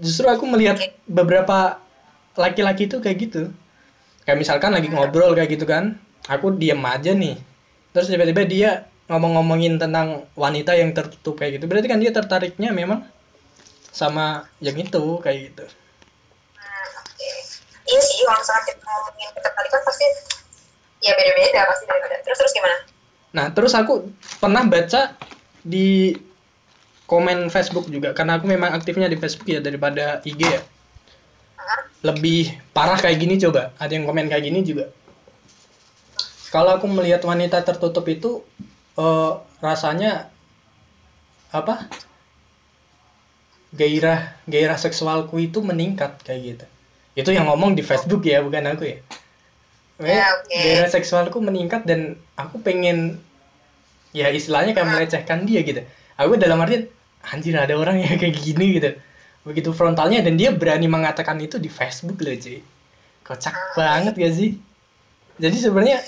Justru 0.00 0.24
aku 0.32 0.48
melihat 0.48 0.80
Oke. 0.80 0.96
beberapa 1.04 1.76
laki-laki 2.36 2.88
itu 2.88 3.00
kayak 3.04 3.18
gitu. 3.28 3.42
Kayak 4.24 4.38
misalkan 4.40 4.72
lagi 4.72 4.88
ngobrol 4.88 5.36
kayak 5.36 5.50
gitu 5.52 5.68
kan, 5.68 6.00
aku 6.24 6.56
diem 6.56 6.80
aja 6.80 7.12
nih. 7.12 7.36
Terus 7.92 8.08
tiba-tiba 8.08 8.42
dia 8.48 8.70
ngomong-ngomongin 9.10 9.76
tentang 9.76 10.24
wanita 10.38 10.72
yang 10.78 10.96
tertutup 10.96 11.36
kayak 11.36 11.60
gitu. 11.60 11.68
Berarti 11.68 11.88
kan 11.90 12.00
dia 12.00 12.14
tertariknya 12.14 12.70
memang 12.72 13.04
sama 13.90 14.46
yang 14.62 14.78
itu 14.78 15.18
kayak 15.20 15.52
gitu. 15.52 15.64
Hmm, 16.56 16.88
oke. 17.02 17.30
Iya 17.90 18.00
sih, 18.00 18.22
kalau 18.22 18.38
misalnya 18.38 18.64
kita 18.70 18.86
ngomongin 18.86 19.28
ketertarikan 19.34 19.80
pasti 19.82 20.06
ya 21.02 21.12
beda-beda 21.12 21.60
pasti 21.66 21.84
beda-beda. 21.90 22.16
Terus 22.22 22.38
terus 22.38 22.52
gimana? 22.54 22.76
Nah, 23.30 23.54
terus 23.54 23.72
aku 23.78 24.10
pernah 24.42 24.66
baca 24.66 25.14
di 25.62 26.14
komen 27.06 27.50
Facebook 27.50 27.90
juga 27.90 28.14
karena 28.14 28.38
aku 28.38 28.46
memang 28.46 28.70
aktifnya 28.74 29.10
di 29.10 29.18
Facebook 29.18 29.50
ya 29.50 29.62
daripada 29.62 30.22
IG 30.26 30.40
ya. 30.40 30.62
Lebih 32.00 32.54
parah 32.72 32.96
kayak 32.96 33.18
gini 33.20 33.36
coba 33.36 33.76
ada 33.76 33.92
yang 33.92 34.06
komen 34.06 34.26
kayak 34.30 34.44
gini 34.46 34.62
juga. 34.66 34.90
Kalau 36.50 36.74
aku 36.74 36.90
melihat 36.90 37.22
wanita 37.22 37.62
tertutup 37.62 38.06
itu 38.10 38.42
eh, 38.98 39.32
rasanya 39.62 40.30
apa? 41.54 41.86
Gairah 43.70 44.34
gairah 44.50 44.74
seksualku 44.74 45.38
itu 45.38 45.62
meningkat 45.62 46.18
kayak 46.26 46.40
gitu. 46.42 46.66
Itu 47.14 47.30
yang 47.30 47.46
ngomong 47.46 47.78
di 47.78 47.86
Facebook 47.86 48.26
ya 48.26 48.42
bukan 48.42 48.66
aku 48.74 48.86
ya 48.86 48.98
Ya, 50.00 50.32
oke. 50.40 50.56
gairah 50.56 50.88
seksualku 50.88 51.38
meningkat 51.44 51.84
dan 51.84 52.16
aku 52.32 52.56
pengen 52.64 53.20
ya 54.16 54.32
istilahnya 54.32 54.72
kayak 54.72 54.88
melecehkan 54.88 55.44
dia 55.44 55.60
gitu. 55.60 55.84
Aku 56.16 56.40
dalam 56.40 56.60
artian 56.60 56.88
anjir 57.20 57.54
ada 57.56 57.76
orang 57.76 58.00
yang 58.00 58.16
kayak 58.16 58.36
gini 58.40 58.80
gitu. 58.80 58.96
Begitu 59.44 59.70
frontalnya 59.76 60.24
dan 60.24 60.40
dia 60.40 60.52
berani 60.52 60.88
mengatakan 60.88 61.36
itu 61.40 61.56
di 61.60 61.68
Facebook 61.68 62.20
loh 62.24 62.32
cuy 62.36 62.60
kocak 63.24 63.54
banget 63.78 64.14
gak 64.18 64.34
sih? 64.34 64.50
Jadi 65.40 65.56
sebenarnya 65.60 65.98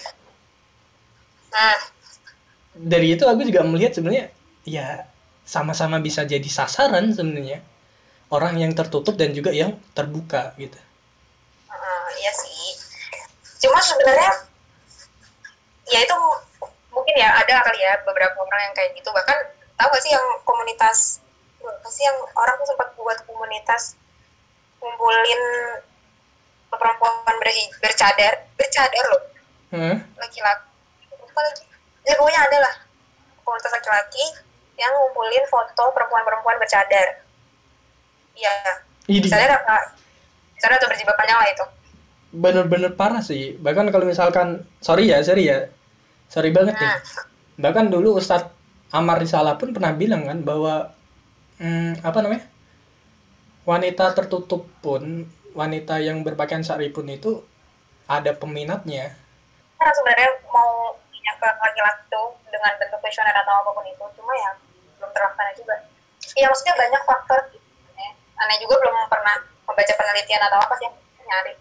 nah 1.53 1.77
dari 2.73 3.13
itu 3.13 3.25
aku 3.29 3.45
juga 3.45 3.61
melihat 3.69 3.93
sebenarnya 3.97 4.33
ya 4.65 5.05
sama-sama 5.45 6.01
bisa 6.01 6.25
jadi 6.25 6.49
sasaran 6.49 7.13
sebenarnya 7.13 7.61
orang 8.33 8.57
yang 8.57 8.73
tertutup 8.73 9.15
dan 9.21 9.37
juga 9.37 9.53
yang 9.53 9.77
terbuka 9.93 10.57
gitu. 10.57 10.81
Eh, 11.71 12.09
iya 12.25 12.33
sih 12.33 12.82
cuma 13.63 13.79
sebenarnya 13.79 14.33
ya 15.87 15.99
itu 16.03 16.17
mungkin 16.93 17.15
ya 17.17 17.31
ada 17.39 17.63
kali 17.65 17.81
ya 17.81 17.95
beberapa 18.05 18.37
orang 18.43 18.61
yang 18.71 18.75
kayak 18.75 18.91
gitu. 18.99 19.09
Bahkan 19.11 19.39
tahu 19.79 19.89
gak 19.89 20.03
sih 20.03 20.13
yang 20.13 20.27
komunitas 20.43 21.23
apa 21.63 21.89
sih 21.95 22.03
yang 22.03 22.19
orang 22.35 22.55
tuh 22.59 22.69
sempat 22.75 22.89
buat 22.99 23.19
komunitas 23.23 23.95
ngumpulin 24.83 25.43
perempuan 26.75 27.37
ber- 27.39 27.73
bercadar 27.79 28.35
bercadar 28.59 29.05
loh. 29.15 29.23
Hah? 29.73 29.97
laki-laki. 30.19 30.67
Apa 31.17 31.41
lagi? 31.41 31.65
Ya 32.03 32.19
pokoknya 32.19 32.41
ada 32.51 32.59
lah. 32.67 32.75
Komunitas 33.47 33.73
laki-laki 33.73 34.25
yang 34.75 34.91
ngumpulin 34.91 35.45
foto 35.47 35.85
perempuan-perempuan 35.95 36.59
bercadar. 36.59 37.23
Iya. 38.35 38.55
Misalnya 39.07 39.59
apa 39.63 39.95
misalnya 40.57 40.79
atau 40.79 40.89
berjilbab 40.91 41.17
panjang 41.19 41.39
lah 41.39 41.49
itu 41.51 41.65
bener-bener 42.33 42.97
parah 42.97 43.21
sih. 43.21 43.61
Bahkan 43.61 43.93
kalau 43.93 44.09
misalkan 44.09 44.65
sorry 44.81 45.13
ya 45.13 45.21
sorry 45.21 45.53
ya. 45.53 45.69
Sorry 46.33 46.49
banget 46.49 46.75
nih. 46.81 46.89
Nah. 46.89 47.01
Bahkan 47.61 47.93
dulu 47.93 48.17
Ustadz 48.17 48.49
Amar 48.93 49.21
Risalah 49.21 49.61
pun 49.61 49.77
pernah 49.77 49.93
bilang 49.93 50.25
kan 50.25 50.41
bahwa 50.41 50.97
hmm, 51.61 52.01
apa 52.01 52.19
namanya 52.25 52.45
wanita 53.69 54.17
tertutup 54.17 54.67
pun 54.81 55.29
wanita 55.53 56.01
yang 56.01 56.25
berpakaian 56.25 56.65
syari 56.65 56.89
pun 56.89 57.07
itu 57.09 57.45
ada 58.09 58.33
peminatnya. 58.33 59.13
Karena 59.77 59.93
sebenarnya 59.93 60.31
mau 60.49 60.97
punya 60.97 61.33
ke 61.37 61.49
laki-laki 61.49 62.03
tuh 62.09 62.29
dengan 62.49 62.73
bentuk 62.81 62.99
kuesioner 63.05 63.37
atau 63.37 63.53
apa 63.63 63.71
pun 63.77 63.85
itu 63.87 64.05
cuma 64.17 64.33
ya 64.37 64.51
belum 65.01 65.11
terlaksana 65.13 65.53
juga. 65.57 65.77
Iya 66.33 66.47
maksudnya 66.49 66.75
banyak 66.81 67.03
faktor 67.05 67.41
gitu 67.53 67.69
ya. 67.97 68.11
aneh 68.41 68.57
juga 68.65 68.75
belum 68.81 68.95
pernah 69.13 69.37
membaca 69.69 69.93
penelitian 69.95 70.43
atau 70.49 70.59
apa 70.59 70.75
sih 70.81 70.89
nyari 71.23 71.53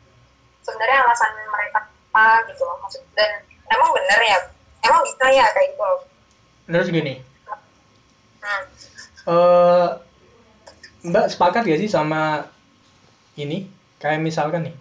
sebenarnya 0.61 0.97
alasan 1.05 1.31
mereka 1.49 1.79
apa 2.11 2.25
gitu 2.51 2.61
loh 2.67 2.77
maksud 2.83 3.01
dan 3.15 3.39
emang 3.71 3.89
bener 3.95 4.19
ya 4.19 4.37
emang 4.83 5.01
bisa 5.05 5.25
ya 5.31 5.45
kayak 5.51 5.67
gitu 5.73 5.83
loh. 5.83 5.99
Terus 6.67 6.87
gini. 6.89 7.13
Hmm. 8.41 8.63
eh 9.29 9.89
Mbak 11.01 11.25
sepakat 11.33 11.65
gak 11.65 11.81
sih 11.81 11.89
sama 11.89 12.45
ini? 13.37 13.65
Kayak 13.97 14.21
misalkan 14.21 14.69
nih 14.69 14.75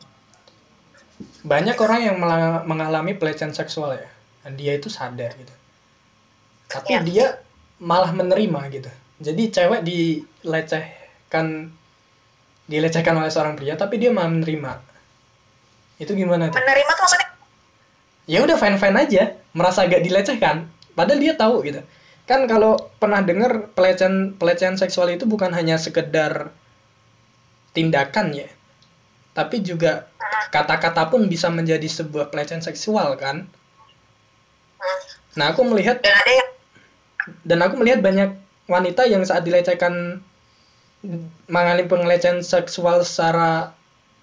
banyak 1.44 1.76
orang 1.76 2.00
yang 2.00 2.16
mengalami 2.64 3.16
pelecehan 3.16 3.52
seksual 3.52 3.96
ya 3.96 4.08
dan 4.44 4.56
dia 4.56 4.76
itu 4.76 4.88
sadar 4.88 5.32
gitu. 5.36 5.52
Tapi 6.68 6.96
Iya. 6.96 7.00
dia 7.04 7.26
malah 7.80 8.12
menerima 8.12 8.60
gitu. 8.72 8.90
Jadi 9.20 9.42
cewek 9.52 9.80
dilecehkan 9.84 11.72
dilecehkan 12.70 13.14
oleh 13.16 13.28
seorang 13.32 13.56
pria 13.58 13.76
tapi 13.76 14.00
dia 14.00 14.08
malah 14.12 14.30
menerima 14.32 14.72
itu 16.00 16.16
gimana 16.16 16.48
tuh? 16.48 16.56
Menerima 16.56 16.90
tuh 16.96 17.02
maksudnya 17.04 17.28
ya 18.24 18.38
udah 18.40 18.56
fine 18.56 18.78
fine 18.80 18.96
aja. 18.96 19.22
Merasa 19.52 19.84
gak 19.84 20.00
dilecehkan. 20.00 20.66
Padahal 20.96 21.20
dia 21.20 21.34
tahu 21.36 21.60
gitu. 21.68 21.84
Kan 22.24 22.48
kalau 22.48 22.78
pernah 22.96 23.20
dengar 23.20 23.68
pelecehan 23.76 24.34
pelecehan 24.40 24.80
seksual 24.80 25.12
itu 25.12 25.28
bukan 25.28 25.52
hanya 25.52 25.76
sekedar 25.76 26.56
tindakan 27.76 28.32
ya. 28.32 28.48
Tapi 29.36 29.60
juga 29.60 30.08
hmm. 30.08 30.50
kata-kata 30.50 31.12
pun 31.12 31.28
bisa 31.28 31.52
menjadi 31.52 31.86
sebuah 31.86 32.32
pelecehan 32.32 32.64
seksual 32.64 33.20
kan? 33.20 33.44
Nah 35.36 35.52
aku 35.52 35.62
melihat 35.68 36.00
dan 36.00 36.16
ada 36.16 36.32
yang 36.32 36.50
dan 37.44 37.58
aku 37.60 37.74
melihat 37.78 38.00
banyak 38.00 38.30
wanita 38.66 39.06
yang 39.06 39.22
saat 39.22 39.44
dilecehkan 39.44 40.24
mengalami 41.48 41.84
pengelecehan 41.88 42.44
seksual 42.44 43.02
secara 43.02 43.74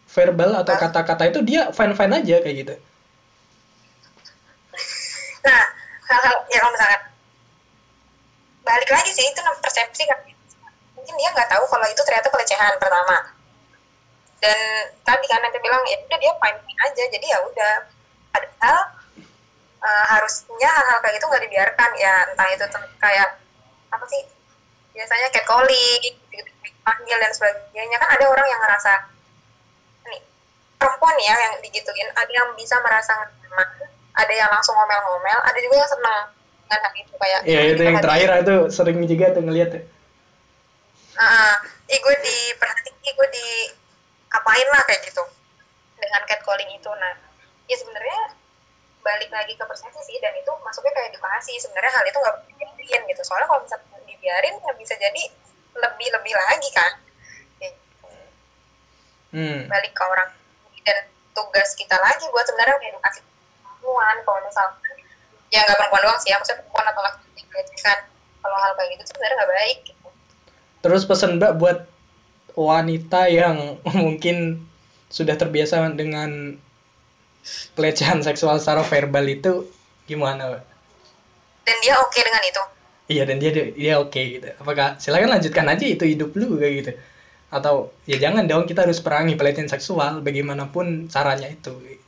verbal 0.08 0.52
atau 0.64 0.74
kata-kata 0.80 1.24
itu 1.30 1.40
dia 1.44 1.70
fine 1.76 1.94
fine 1.94 2.14
aja 2.16 2.36
kayak 2.40 2.56
gitu. 2.64 2.74
Nah 5.44 5.64
hal-hal 6.08 6.36
ya 6.48 6.58
kalau 6.64 6.74
misalkan 6.74 7.02
balik 8.64 8.90
lagi 8.92 9.12
sih 9.12 9.26
itu 9.28 9.40
persepsi 9.60 10.04
kan. 10.08 10.20
Mungkin 10.96 11.14
dia 11.20 11.30
nggak 11.36 11.50
tahu 11.52 11.64
kalau 11.68 11.88
itu 11.88 12.02
ternyata 12.08 12.28
pelecehan 12.32 12.74
pertama. 12.80 13.18
Dan 14.38 14.92
tadi 15.04 15.26
kan 15.28 15.40
nanti 15.44 15.58
bilang 15.60 15.82
ya 15.88 15.98
udah 16.04 16.20
dia 16.20 16.34
fine 16.40 16.60
fine 16.64 16.80
aja 16.88 17.04
jadi 17.12 17.26
ya 17.28 17.40
udah. 17.44 17.76
Padahal 18.32 18.80
eh, 19.84 20.06
harusnya 20.16 20.70
hal-hal 20.72 20.98
kayak 21.04 21.16
gitu 21.20 21.26
nggak 21.28 21.44
dibiarkan 21.48 21.90
ya 22.00 22.14
entah 22.32 22.48
itu 22.52 22.66
kayak 23.00 23.30
apa 23.88 24.06
sih 24.12 24.24
biasanya 24.98 25.28
catcalling 25.30 26.04
gitu, 26.34 26.52
panggil 26.82 27.18
dan 27.20 27.32
sebagainya. 27.36 27.98
Kan 28.00 28.10
ada 28.18 28.26
orang 28.32 28.48
yang 28.50 28.62
ngerasa 28.64 29.17
perempuan 30.78 31.16
ya 31.22 31.36
yang 31.36 31.56
digituin 31.62 32.10
ada 32.14 32.32
yang 32.32 32.50
bisa 32.54 32.78
merasa 32.86 33.14
nyaman 33.42 33.68
ada 34.18 34.34
yang 34.34 34.50
langsung 34.50 34.74
ngomel-ngomel 34.78 35.40
ada 35.46 35.60
juga 35.62 35.76
yang 35.82 35.90
senang 35.90 36.26
dengan 36.68 36.80
hal 36.84 36.94
itu 36.98 37.14
kayak 37.18 37.40
ya 37.46 37.60
itu 37.74 37.82
yang 37.82 37.98
terakhir 38.02 38.30
itu 38.44 38.56
sering 38.74 38.98
juga 39.08 39.26
tuh 39.34 39.44
ngeliat 39.46 39.70
ya. 39.74 39.82
ah 41.18 41.56
ih 41.90 42.00
gue 42.00 42.16
diperhatiin 42.22 42.96
ih 43.02 43.14
gue 43.14 43.28
di 43.34 43.48
apain 44.36 44.68
lah 44.70 44.84
kayak 44.86 45.02
gitu 45.08 45.24
dengan 45.98 46.22
catcalling 46.30 46.70
itu 46.76 46.92
nah 47.00 47.14
ya 47.66 47.76
sebenarnya 47.80 48.38
balik 49.02 49.32
lagi 49.32 49.56
ke 49.56 49.64
persepsi 49.64 50.02
sih 50.04 50.18
dan 50.20 50.36
itu 50.36 50.52
masuknya 50.62 50.92
kayak 50.92 51.16
edukasi 51.16 51.56
sebenarnya 51.64 51.92
hal 51.96 52.06
itu 52.06 52.18
nggak 52.20 52.36
dibiarin 52.52 53.02
gitu 53.08 53.22
soalnya 53.24 53.48
kalau 53.48 53.62
misalnya 53.64 54.00
dibiarin 54.04 54.56
ya 54.60 54.74
bisa 54.76 54.94
jadi 55.00 55.24
lebih 55.78 56.08
lebih 56.12 56.34
lagi 56.36 56.70
kan 56.76 56.92
gitu. 57.64 58.08
hmm. 59.32 59.60
balik 59.72 59.94
ke 59.96 60.04
orang 60.04 60.30
dan 60.88 61.04
tugas 61.36 61.76
kita 61.76 62.00
lagi 62.00 62.24
buat 62.32 62.48
sebenarnya 62.48 62.96
edukasi 62.96 63.20
perempuan 63.60 64.16
kalau 64.24 64.40
misalkan 64.48 64.96
ya 65.52 65.60
nggak 65.68 65.76
perempuan 65.76 66.02
doang 66.08 66.20
sih 66.24 66.32
ya 66.32 66.40
maksudnya 66.40 66.64
perempuan 66.64 66.86
atau 66.88 67.02
laki-laki 67.04 67.76
kan 67.84 68.00
kalau 68.40 68.58
hal 68.64 68.72
kayak 68.80 68.90
gitu 68.96 69.04
sebenarnya 69.12 69.36
nggak 69.36 69.52
baik 69.52 69.78
gitu. 69.84 70.08
terus 70.80 71.04
pesan 71.04 71.32
mbak 71.36 71.54
buat 71.60 71.80
wanita 72.56 73.22
yang 73.28 73.58
mungkin 74.04 74.64
sudah 75.12 75.36
terbiasa 75.36 75.84
dengan 76.00 76.56
pelecehan 77.76 78.24
seksual 78.24 78.60
secara 78.60 78.84
verbal 78.84 79.28
itu 79.28 79.68
gimana 80.08 80.56
mbak? 80.56 80.64
dan 81.68 81.78
dia 81.84 82.00
oke 82.00 82.20
dengan 82.24 82.44
itu 82.48 82.64
Iya 83.08 83.24
dan 83.24 83.40
dia 83.40 83.52
dia 83.56 83.94
oke 84.04 84.20
gitu. 84.20 84.52
Apakah 84.60 85.00
silakan 85.00 85.40
lanjutkan 85.40 85.64
aja 85.64 85.86
itu 85.88 86.04
hidup 86.04 86.36
lu 86.36 86.60
kayak 86.60 86.74
gitu. 86.84 86.92
Atau 87.48 87.96
ya 88.04 88.20
jangan 88.20 88.44
dong 88.44 88.68
kita 88.68 88.84
harus 88.84 89.00
perangi 89.00 89.40
pelecehan 89.40 89.72
seksual 89.72 90.20
bagaimanapun 90.20 91.08
caranya 91.08 91.48
itu. 91.48 91.72
Gitu. 91.80 92.04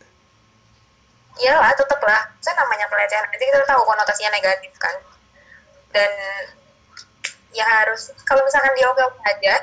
iyalah 1.39 1.71
tetep 1.71 2.03
lah 2.03 2.19
saya 2.43 2.51
namanya 2.59 2.91
pelecehan 2.91 3.23
nanti 3.23 3.47
kita 3.47 3.63
tahu 3.63 3.81
konotasinya 3.87 4.35
negatif 4.35 4.75
kan? 4.75 4.91
Dan 5.95 6.11
ya 7.55 7.63
harus 7.63 8.11
kalau 8.27 8.43
misalkan 8.43 8.75
dia 8.75 8.91
oke 8.91 9.03
aja 9.23 9.55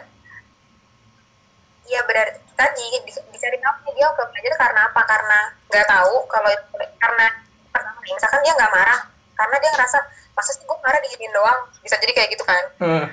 ya 1.86 2.00
berarti 2.08 2.40
tadi 2.56 2.86
di- 3.04 3.28
dicari 3.30 3.60
tahu 3.60 3.92
dia 3.92 4.08
oke 4.08 4.22
aja 4.24 4.56
karena 4.56 4.80
apa? 4.88 5.00
Karena 5.04 5.40
nggak 5.68 5.86
tahu 5.86 6.14
kalau 6.32 6.48
itu 6.48 6.64
karena 6.96 7.26
pertama 7.68 8.00
misalkan 8.00 8.40
dia 8.40 8.52
nggak 8.56 8.72
marah 8.72 9.00
karena 9.36 9.56
dia 9.60 9.70
ngerasa 9.76 9.98
masa 10.32 10.50
sih 10.56 10.64
gue 10.64 10.76
marah 10.80 11.00
diginiin 11.04 11.32
doang? 11.36 11.60
Bisa 11.84 12.00
jadi 12.00 12.12
kayak 12.16 12.28
gitu 12.32 12.44
kan? 12.48 12.64
Eh, 12.80 13.06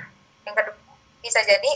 yang 0.48 0.56
kedua 0.56 0.76
bisa 1.20 1.40
jadi 1.44 1.72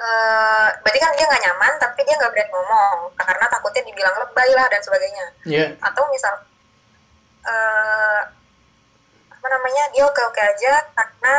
eh 0.00 0.68
berarti 0.80 0.98
kan 1.00 1.12
dia 1.12 1.26
nggak 1.28 1.42
nyaman 1.44 1.72
tapi 1.76 2.00
dia 2.08 2.16
nggak 2.16 2.32
berani 2.32 2.50
ngomong. 2.52 2.96
Karena 3.20 3.44
takutnya 3.52 3.82
dibilang 3.84 4.16
lebay 4.16 4.50
lah 4.56 4.66
dan 4.72 4.80
sebagainya. 4.80 5.26
Ya. 5.44 5.66
atau 5.80 6.04
misal 6.12 6.34
eh 7.44 8.20
apa 9.32 9.46
namanya 9.48 9.88
dia 9.96 10.04
oke 10.04 10.20
oke 10.20 10.40
aja 10.40 10.72
karena 10.92 11.34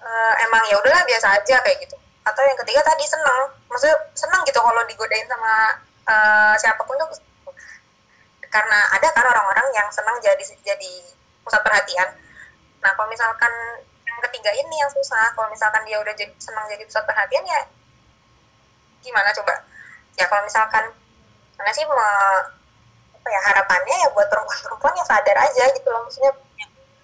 eh, 0.00 0.34
emang 0.48 0.62
ya 0.72 0.76
udahlah 0.80 1.04
biasa 1.04 1.40
aja 1.40 1.56
kayak 1.64 1.78
gitu. 1.84 1.96
Atau 2.24 2.42
yang 2.44 2.58
ketiga 2.64 2.80
tadi 2.84 3.04
seneng. 3.08 3.52
Maksudnya 3.68 3.96
seneng 4.16 4.40
gitu 4.48 4.60
kalau 4.60 4.82
digodain 4.88 5.28
sama 5.28 5.76
eh, 6.08 6.54
siapa 6.60 6.80
pun 6.84 6.96
tuh. 7.00 7.08
Karena 8.48 8.78
ada 8.96 9.08
kan 9.12 9.24
orang-orang 9.28 9.68
yang 9.76 9.88
senang 9.92 10.16
jadi 10.24 10.40
jadi 10.64 10.92
pusat 11.44 11.60
perhatian. 11.64 12.08
Nah 12.80 12.92
kalau 12.96 13.08
misalkan 13.12 13.52
ketiga 14.26 14.50
ini 14.54 14.74
yang 14.78 14.90
susah. 14.90 15.32
Kalau 15.36 15.48
misalkan 15.52 15.82
dia 15.86 15.98
udah 16.00 16.14
jadi 16.16 16.32
senang 16.40 16.66
jadi 16.66 16.82
pusat 16.84 17.04
perhatian 17.06 17.44
ya 17.46 17.60
gimana 19.02 19.30
coba? 19.34 19.54
Ya 20.18 20.26
kalau 20.26 20.42
misalkan 20.42 20.84
karena 21.58 21.72
sih 21.74 21.84
me- 21.86 22.46
apa 23.18 23.28
ya 23.30 23.40
harapannya 23.50 23.96
ya 23.98 24.08
buat 24.14 24.26
perempuan-perempuan 24.30 24.94
yang 24.98 25.08
sadar 25.08 25.36
aja 25.38 25.64
gitu 25.74 25.88
loh. 25.90 26.02
Maksudnya 26.06 26.32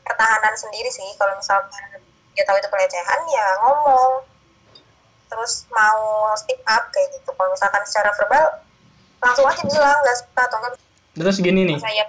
pertahanan 0.03 0.55
sendiri 0.59 0.91
sih. 0.91 1.07
Kalau 1.19 1.35
misalkan 1.39 2.03
dia 2.35 2.45
tahu 2.47 2.59
itu 2.59 2.69
pelecehan 2.71 3.21
ya 3.31 3.47
ngomong. 3.67 4.13
Terus 5.31 5.67
mau 5.75 6.31
speak 6.39 6.63
up 6.67 6.91
kayak 6.95 7.09
gitu. 7.19 7.31
Kalau 7.35 7.51
misalkan 7.51 7.83
secara 7.87 8.11
verbal 8.15 8.45
langsung 9.25 9.47
aja 9.49 9.63
bilang 9.65 9.99
nggak 10.05 10.17
suka 10.21 10.43
atau 10.47 10.59
enggak 10.61 10.73
terus 11.15 11.39
gini 11.39 11.63
nih. 11.63 11.79
Saya 11.79 12.05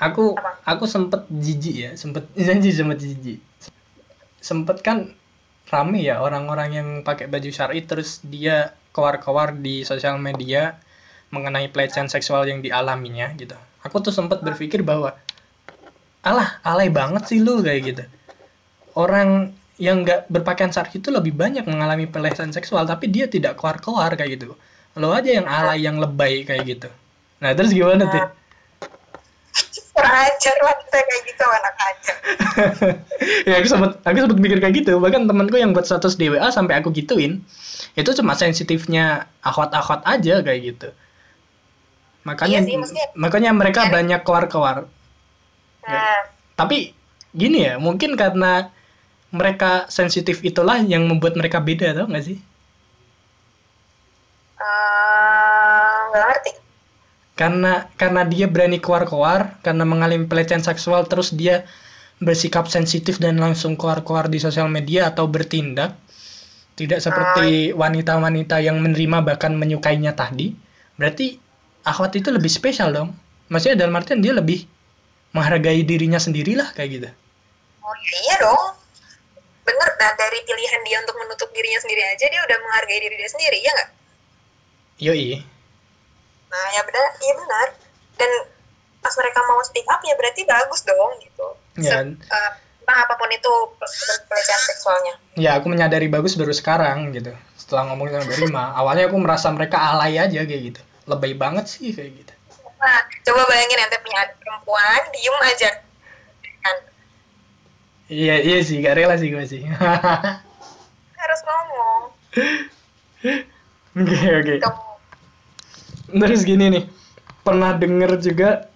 aku 0.00 0.38
Apa? 0.38 0.62
aku 0.64 0.84
sempet 0.86 1.26
jijik 1.28 1.74
ya. 1.74 1.90
Sempet 1.98 2.30
janji 2.46 2.70
sempet 2.70 2.98
jijik 3.02 3.49
sempet 4.40 4.80
kan 4.80 5.12
rame 5.70 6.02
ya 6.02 6.18
orang-orang 6.18 6.70
yang 6.74 6.88
pakai 7.06 7.30
baju 7.30 7.50
syari 7.52 7.86
terus 7.86 8.24
dia 8.26 8.74
keluar-keluar 8.90 9.54
di 9.54 9.86
sosial 9.86 10.18
media 10.18 10.74
mengenai 11.30 11.70
pelecehan 11.70 12.10
seksual 12.10 12.42
yang 12.50 12.58
dialaminya 12.58 13.30
gitu. 13.38 13.54
Aku 13.86 14.02
tuh 14.02 14.10
sempet 14.10 14.42
berpikir 14.42 14.82
bahwa 14.82 15.14
alah 16.26 16.58
alay 16.66 16.90
banget 16.90 17.30
sih 17.30 17.38
lu 17.38 17.62
kayak 17.62 17.80
gitu. 17.86 18.04
Orang 18.98 19.54
yang 19.80 20.02
nggak 20.02 20.28
berpakaian 20.28 20.74
syari 20.74 20.98
itu 20.98 21.08
lebih 21.08 21.32
banyak 21.32 21.64
mengalami 21.64 22.10
pelecehan 22.10 22.50
seksual 22.50 22.84
tapi 22.84 23.08
dia 23.08 23.30
tidak 23.30 23.56
keluar-keluar 23.56 24.10
kayak 24.18 24.42
gitu. 24.42 24.58
Lo 24.98 25.14
aja 25.14 25.30
yang 25.30 25.46
alay 25.46 25.86
yang 25.86 26.02
lebay 26.02 26.42
kayak 26.42 26.66
gitu. 26.66 26.90
Nah 27.38 27.54
terus 27.54 27.70
gimana 27.70 28.10
tuh 28.10 28.26
kurang 30.00 30.16
ajar 30.24 30.56
wanita 30.64 30.96
kayak 30.96 31.22
gitu 31.28 31.44
anak 31.44 31.74
aja. 31.78 32.12
Ya 33.48 33.60
aku 33.60 33.68
sempet 33.68 33.90
aku 34.00 34.16
sempet 34.16 34.38
mikir 34.40 34.58
kayak 34.64 34.74
gitu. 34.80 34.96
Bahkan 34.96 35.28
temanku 35.28 35.60
yang 35.60 35.76
buat 35.76 35.84
status 35.84 36.16
di 36.16 36.32
WA 36.32 36.48
sampai 36.48 36.80
aku 36.80 36.88
gituin 36.90 37.44
itu 37.94 38.10
cuma 38.16 38.32
sensitifnya 38.32 39.28
akhwat-akhwat 39.44 40.08
aja 40.08 40.40
kayak 40.40 40.60
gitu. 40.72 40.88
Makanya 42.24 42.64
Iya 42.64 42.68
sih, 42.68 42.76
maksudnya- 42.80 43.10
makanya 43.16 43.50
mereka 43.52 43.88
banyak 43.88 44.20
keluar-keluar. 44.24 44.88
Nah. 45.84 46.20
Tapi 46.56 46.96
gini 47.32 47.68
ya 47.68 47.76
mungkin 47.76 48.16
karena 48.16 48.72
mereka 49.30 49.86
sensitif 49.86 50.42
itulah 50.42 50.80
yang 50.82 51.06
membuat 51.06 51.36
mereka 51.38 51.60
beda 51.62 51.92
tau 51.94 52.08
nggak 52.08 52.24
sih? 52.24 52.38
Eh, 54.60 55.98
nggak 56.10 56.24
ngerti 56.28 56.50
karena 57.40 57.88
karena 57.96 58.28
dia 58.28 58.44
berani 58.52 58.76
keluar-keluar 58.76 59.56
karena 59.64 59.88
mengalami 59.88 60.28
pelecehan 60.28 60.60
seksual 60.60 61.08
terus 61.08 61.32
dia 61.32 61.64
bersikap 62.20 62.68
sensitif 62.68 63.16
dan 63.16 63.40
langsung 63.40 63.80
keluar-keluar 63.80 64.28
di 64.28 64.36
sosial 64.36 64.68
media 64.68 65.08
atau 65.08 65.24
bertindak. 65.24 65.96
Tidak 66.76 67.00
seperti 67.00 67.72
wanita-wanita 67.72 68.60
yang 68.60 68.84
menerima 68.84 69.24
bahkan 69.24 69.56
menyukainya 69.56 70.12
tadi. 70.12 70.52
Berarti 71.00 71.40
akhwat 71.88 72.20
itu 72.20 72.28
lebih 72.28 72.52
spesial 72.52 72.92
dong. 72.92 73.16
Maksudnya 73.48 73.88
dalam 73.88 73.96
artian 73.96 74.20
dia 74.20 74.36
lebih 74.36 74.68
menghargai 75.32 75.80
dirinya 75.80 76.20
sendirilah 76.20 76.76
kayak 76.76 76.88
gitu. 76.92 77.08
Oh 77.80 77.96
ya 77.96 78.16
iya 78.28 78.36
dong. 78.44 78.64
Bener 79.64 79.88
nah 79.96 80.12
dari 80.12 80.44
pilihan 80.44 80.80
dia 80.84 80.96
untuk 81.08 81.16
menutup 81.16 81.48
dirinya 81.56 81.80
sendiri 81.80 82.04
aja 82.04 82.24
dia 82.28 82.40
udah 82.44 82.58
menghargai 82.68 83.00
diri 83.00 83.16
dia 83.16 83.30
sendiri 83.32 83.58
ya 83.64 83.72
nggak? 83.72 83.90
Yoi 85.00 85.59
nah 86.50 86.64
ya 86.74 86.82
benar 86.82 87.06
iya 87.18 87.34
benar. 87.38 87.66
Dan 88.18 88.30
pas 89.00 89.14
mereka 89.16 89.38
mau 89.48 89.62
speak 89.62 89.86
up 89.86 90.02
ya 90.02 90.14
berarti 90.18 90.42
bagus 90.44 90.82
dong 90.82 91.12
gitu. 91.22 91.46
Ya. 91.80 92.02
Se- 92.04 92.18
tentang 92.80 93.06
apa 93.06 93.14
pun 93.14 93.30
itu 93.30 93.52
pe- 93.78 93.92
pelecehan 94.26 94.62
seksualnya. 94.66 95.14
Ya 95.38 95.54
aku 95.56 95.70
menyadari 95.70 96.10
bagus 96.10 96.34
baru 96.34 96.50
sekarang 96.50 97.14
gitu. 97.14 97.30
Setelah 97.54 97.86
ngomong 97.94 98.10
sama 98.10 98.26
Berima 98.26 98.64
awalnya 98.74 99.06
aku 99.06 99.16
merasa 99.22 99.46
mereka 99.54 99.78
alay 99.78 100.18
aja 100.18 100.42
kayak 100.42 100.62
gitu. 100.74 100.80
Lebay 101.06 101.38
banget 101.38 101.70
sih 101.70 101.94
kayak 101.94 102.12
gitu. 102.18 102.34
Nah 102.82 102.98
coba 103.22 103.46
bayangin 103.46 103.78
ente 103.78 103.98
punya 104.02 104.26
adik 104.26 104.36
perempuan 104.42 105.00
diem 105.14 105.36
aja. 105.46 105.70
Kan 106.60 106.76
iya 108.10 108.36
iya 108.42 108.58
sih 108.66 108.82
gak 108.82 108.98
rela 108.98 109.14
sih 109.14 109.30
gue 109.30 109.44
sih. 109.46 109.62
Harus 111.20 111.40
ngomong. 111.46 112.02
Oke 113.94 114.18
oke. 114.34 114.54
Kamu 114.58 114.82
terus 116.12 116.42
gini 116.44 116.66
nih 116.70 116.84
pernah 117.40 117.72
denger 117.74 118.20
juga 118.20 118.68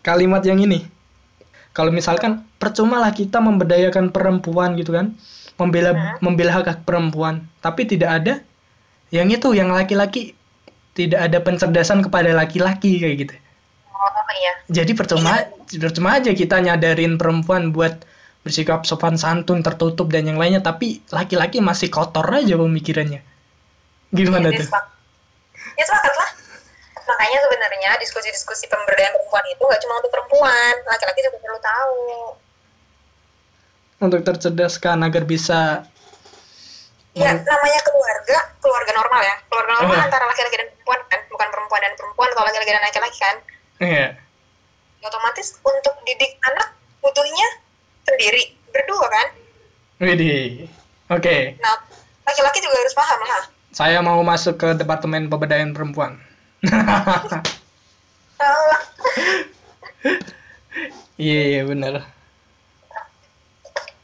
kalimat 0.00 0.42
yang 0.46 0.62
ini? 0.62 0.86
Kalau 1.76 1.92
misalkan 1.92 2.46
percuma 2.56 2.96
lah 2.96 3.12
kita 3.12 3.36
memberdayakan 3.36 4.08
perempuan 4.08 4.78
gitu 4.80 4.96
kan 4.96 5.12
membela 5.60 5.92
Hmm. 5.92 6.16
membela 6.24 6.52
hak 6.56 6.84
perempuan. 6.88 7.44
Tapi 7.60 7.84
tidak 7.84 8.10
ada 8.22 8.34
yang 9.12 9.28
itu 9.28 9.52
yang 9.52 9.72
laki-laki 9.72 10.32
tidak 10.96 11.28
ada 11.28 11.38
pencerdasan 11.44 12.00
kepada 12.00 12.32
laki-laki 12.32 12.96
kayak 12.96 13.16
gitu. 13.28 13.34
Oh 13.92 14.24
iya. 14.40 14.52
Jadi 14.72 14.96
percuma 14.96 15.44
percuma 15.68 16.16
aja 16.16 16.32
kita 16.32 16.60
nyadarin 16.64 17.20
perempuan 17.20 17.72
buat 17.76 18.04
bersikap 18.40 18.86
sopan 18.88 19.18
santun 19.20 19.60
tertutup 19.60 20.08
dan 20.08 20.24
yang 20.24 20.40
lainnya. 20.40 20.64
Tapi 20.64 21.04
laki-laki 21.12 21.60
masih 21.60 21.92
kotor 21.92 22.24
aja 22.32 22.56
pemikirannya. 22.56 23.20
Gimana 24.16 24.48
Jadi 24.48 24.64
tuh? 24.64 24.68
ya 25.76 25.84
sepakat 25.84 26.14
lah 26.16 26.30
makanya 27.06 27.38
sebenarnya 27.46 27.90
diskusi-diskusi 28.02 28.66
pemberdayaan 28.66 29.14
perempuan 29.14 29.44
itu 29.48 29.62
nggak 29.62 29.80
cuma 29.82 29.94
untuk 30.02 30.12
perempuan 30.12 30.74
laki-laki 30.86 31.20
juga 31.22 31.38
perlu 31.38 31.60
tahu 31.62 32.02
untuk 33.96 34.20
tercerdaskan 34.26 34.98
agar 35.06 35.22
bisa 35.24 35.86
ya 37.16 37.32
namanya 37.32 37.80
keluarga 37.80 38.38
keluarga 38.60 38.92
normal 38.92 39.20
ya 39.24 39.36
keluarga 39.48 39.72
normal 39.80 39.96
Eh. 39.96 40.04
antara 40.04 40.24
laki-laki 40.28 40.56
dan 40.60 40.68
perempuan 40.68 41.00
kan 41.08 41.20
bukan 41.32 41.48
perempuan 41.48 41.80
dan 41.80 41.92
perempuan 41.96 42.28
kalau 42.36 42.46
laki-laki 42.50 42.70
dan 42.74 42.84
laki-laki 42.84 43.18
kan 43.18 43.36
Iya. 43.76 44.06
Ya, 45.00 45.06
otomatis 45.06 45.52
untuk 45.60 45.94
didik 46.08 46.32
anak 46.48 46.72
butuhnya 47.04 47.48
sendiri 48.04 48.56
berdua 48.72 49.06
kan 49.08 49.28
Widih. 49.96 50.68
Oke, 51.08 51.56
nah 51.62 51.78
laki-laki 52.28 52.58
juga 52.60 52.76
harus 52.76 52.92
paham 52.92 53.20
lah 53.24 53.44
saya 53.76 54.00
mau 54.00 54.16
masuk 54.24 54.56
ke 54.56 54.68
departemen 54.72 55.28
pemberdayaan 55.28 55.76
perempuan. 55.76 56.16
Iya, 61.16 61.40
iya 61.48 61.62
benar. 61.64 62.04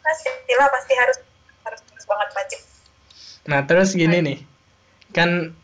pastilah 0.02 0.68
pasti 0.68 0.92
harus 0.96 1.18
harus 1.64 1.80
harus 1.88 2.04
banget 2.08 2.28
wajib 2.36 2.60
Nah, 3.42 3.60
terus 3.66 3.90
gini 3.98 4.18
nih. 4.22 4.38
Kan 5.16 5.56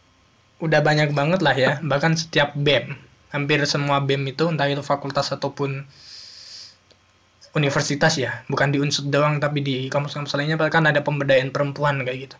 udah 0.59 0.81
banyak 0.83 1.15
banget 1.15 1.41
lah 1.47 1.55
ya, 1.55 1.79
bahkan 1.87 2.19
setiap 2.19 2.51
BEM, 2.59 2.99
hampir 3.31 3.63
semua 3.71 4.03
BEM 4.03 4.35
itu 4.35 4.45
entah 4.51 4.67
itu 4.67 4.83
fakultas 4.83 5.31
ataupun 5.31 5.87
universitas 7.59 8.15
ya, 8.19 8.43
bukan 8.51 8.69
di 8.75 8.79
Unsud 8.83 9.07
doang 9.15 9.39
tapi 9.39 9.63
di 9.63 9.77
kampus-kampus 9.93 10.35
lainnya 10.37 10.59
bahkan 10.59 10.85
ada 10.91 11.01
pemberdayaan 11.07 11.55
perempuan 11.55 12.03
kayak 12.03 12.19
gitu. 12.29 12.37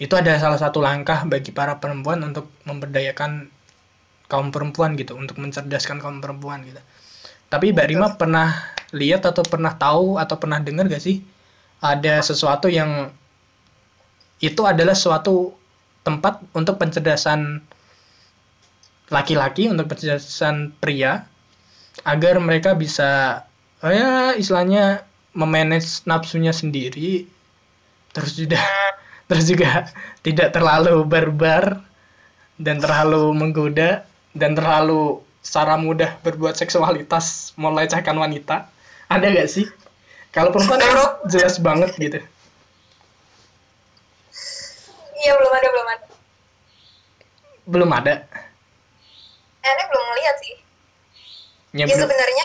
Itu 0.00 0.16
ada 0.16 0.32
salah 0.40 0.56
satu 0.56 0.80
langkah 0.80 1.28
bagi 1.28 1.52
para 1.52 1.76
perempuan 1.76 2.24
untuk 2.24 2.48
memberdayakan 2.64 3.52
kaum 4.32 4.48
perempuan 4.48 4.96
gitu, 4.96 5.12
untuk 5.14 5.36
mencerdaskan 5.36 6.00
kaum 6.00 6.24
perempuan 6.24 6.64
gitu. 6.64 6.80
Tapi 7.52 7.74
Mbak 7.74 7.86
Rima 7.90 8.08
pernah 8.16 8.56
lihat 8.96 9.28
atau 9.28 9.44
pernah 9.44 9.76
tahu 9.76 10.16
atau 10.16 10.38
pernah 10.38 10.62
dengar 10.62 10.86
gak 10.88 11.02
sih 11.02 11.22
ada 11.82 12.22
sesuatu 12.22 12.70
yang 12.70 13.10
itu 14.40 14.62
adalah 14.64 14.96
suatu 14.96 15.52
tempat 16.00 16.40
untuk 16.56 16.80
pencerdasan 16.80 17.60
laki-laki, 19.10 19.68
untuk 19.68 19.90
pencerdasan 19.90 20.72
pria 20.78 21.26
agar 22.06 22.40
mereka 22.40 22.72
bisa 22.78 23.42
oh 23.82 23.92
ya 23.92 24.32
istilahnya 24.38 25.04
memanage 25.36 26.06
nafsunya 26.06 26.54
sendiri 26.54 27.26
terus 28.14 28.38
juga 28.38 28.62
terus 29.30 29.46
juga 29.46 29.86
tidak 30.26 30.50
terlalu 30.50 31.06
barbar 31.06 31.78
dan 32.58 32.82
terlalu 32.82 33.30
menggoda 33.30 34.02
dan 34.34 34.58
terlalu 34.58 35.22
secara 35.38 35.78
mudah 35.78 36.18
berbuat 36.26 36.58
seksualitas 36.58 37.54
melecehkan 37.54 38.18
wanita. 38.18 38.66
Ada 39.06 39.26
gak 39.30 39.48
sih? 39.48 39.70
Kalau 40.34 40.50
perempuan 40.50 40.82
kan 40.82 41.22
jelas 41.30 41.62
banget 41.62 41.94
gitu. 41.94 42.18
Iya 45.20 45.32
belum 45.38 45.52
ada 45.52 45.68
belum 45.70 45.86
ada. 45.86 46.06
Belum 47.70 47.90
ada? 47.90 48.14
Ane 49.62 49.82
belum 49.90 50.04
ngeliat 50.10 50.36
sih. 50.42 50.54
Ya, 51.70 51.84
ya 51.86 51.96
sebenarnya 52.02 52.44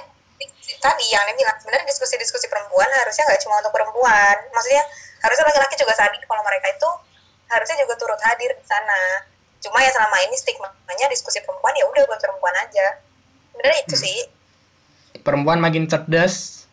tadi 0.82 1.06
yang 1.10 1.24
Ane 1.26 1.34
bilang 1.34 1.58
sebenarnya 1.62 1.86
diskusi-diskusi 1.90 2.46
perempuan 2.46 2.90
harusnya 3.02 3.26
nggak 3.26 3.42
cuma 3.42 3.58
untuk 3.62 3.74
perempuan. 3.74 4.38
Maksudnya 4.54 4.84
harusnya 5.26 5.44
laki-laki 5.44 5.76
juga 5.76 5.94
sadar 5.94 6.14
kalau 6.20 6.44
mereka 6.44 6.68
itu 6.70 6.90
harusnya 7.48 7.78
juga 7.82 7.94
turut 7.96 8.22
hadir 8.22 8.52
di 8.52 8.64
sana. 8.64 9.00
Cuma 9.58 9.82
ya 9.82 9.90
selama 9.90 10.18
ini 10.22 10.36
stigmanya 10.36 11.08
diskusi 11.08 11.42
perempuan 11.42 11.74
ya 11.74 11.86
udah 11.86 12.04
buat 12.06 12.20
perempuan 12.20 12.56
aja. 12.60 13.02
Sebenarnya 13.50 13.80
itu 13.82 13.96
sih. 13.96 14.18
Perempuan 15.20 15.58
makin 15.58 15.86
cerdas 15.86 16.66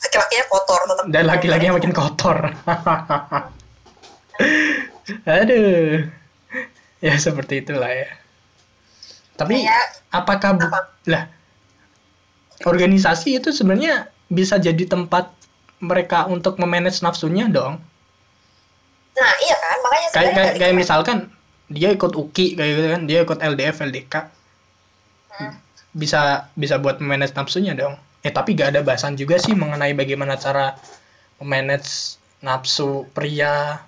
laki-lakinya 0.00 0.44
kotor 0.46 0.80
tetap 0.84 1.04
dan 1.08 1.24
laki-lakinya 1.24 1.74
makin 1.74 1.92
kotor. 1.92 2.38
Aduh. 5.26 6.08
Ya 7.00 7.14
seperti 7.16 7.60
itulah 7.60 7.88
ya. 7.88 8.08
Tapi 9.34 9.60
Ya. 9.60 9.76
apakah 10.10 10.56
bu- 10.56 10.64
Apa? 10.64 10.80
lah 11.06 11.24
organisasi 12.64 13.36
itu 13.36 13.50
sebenarnya 13.50 14.06
bisa 14.26 14.56
jadi 14.56 14.86
tempat 14.86 15.28
mereka 15.84 16.24
untuk 16.26 16.56
memanage 16.56 17.04
nafsunya 17.04 17.44
dong. 17.46 17.76
nah 19.14 19.32
iya 19.46 19.54
kan 19.54 19.76
makanya 19.78 20.08
Kayak 20.10 20.32
kayak, 20.34 20.52
kayak 20.58 20.74
misalkan 20.74 21.18
dia 21.70 21.94
ikut 21.94 22.12
UKI 22.12 22.58
kayak 22.58 22.70
gitu 22.74 22.88
kan, 22.90 23.02
dia 23.06 23.18
ikut 23.22 23.38
LDF, 23.40 23.76
LDK, 23.80 24.14
Hmm. 25.34 25.54
bisa 25.90 26.46
bisa 26.54 26.78
buat 26.78 27.02
memanage 27.02 27.34
nafsunya 27.34 27.74
dong. 27.74 27.94
Eh 28.22 28.30
tapi 28.30 28.54
gak 28.54 28.70
ada 28.70 28.86
bahasan 28.86 29.18
juga 29.18 29.34
sih 29.36 29.50
mengenai 29.52 29.90
bagaimana 29.92 30.38
cara 30.38 30.78
memanage 31.42 32.16
nafsu 32.38 33.10
pria 33.10 33.82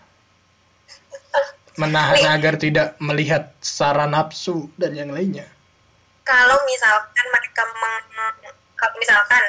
menahan 1.80 2.34
agar 2.34 2.58
tidak 2.58 2.98
melihat 2.98 3.54
secara 3.62 4.06
nafsu 4.06 4.66
dan 4.74 4.94
yang 4.94 5.10
lainnya. 5.10 5.46
kalau 6.26 6.58
misalkan 6.66 7.26
mereka 7.30 7.62
meng, 7.62 8.34
misalkan 8.98 9.42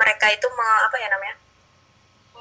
mereka 0.00 0.26
itu 0.32 0.46
me, 0.48 0.68
apa 0.88 0.96
ya 0.96 1.08
namanya 1.12 1.34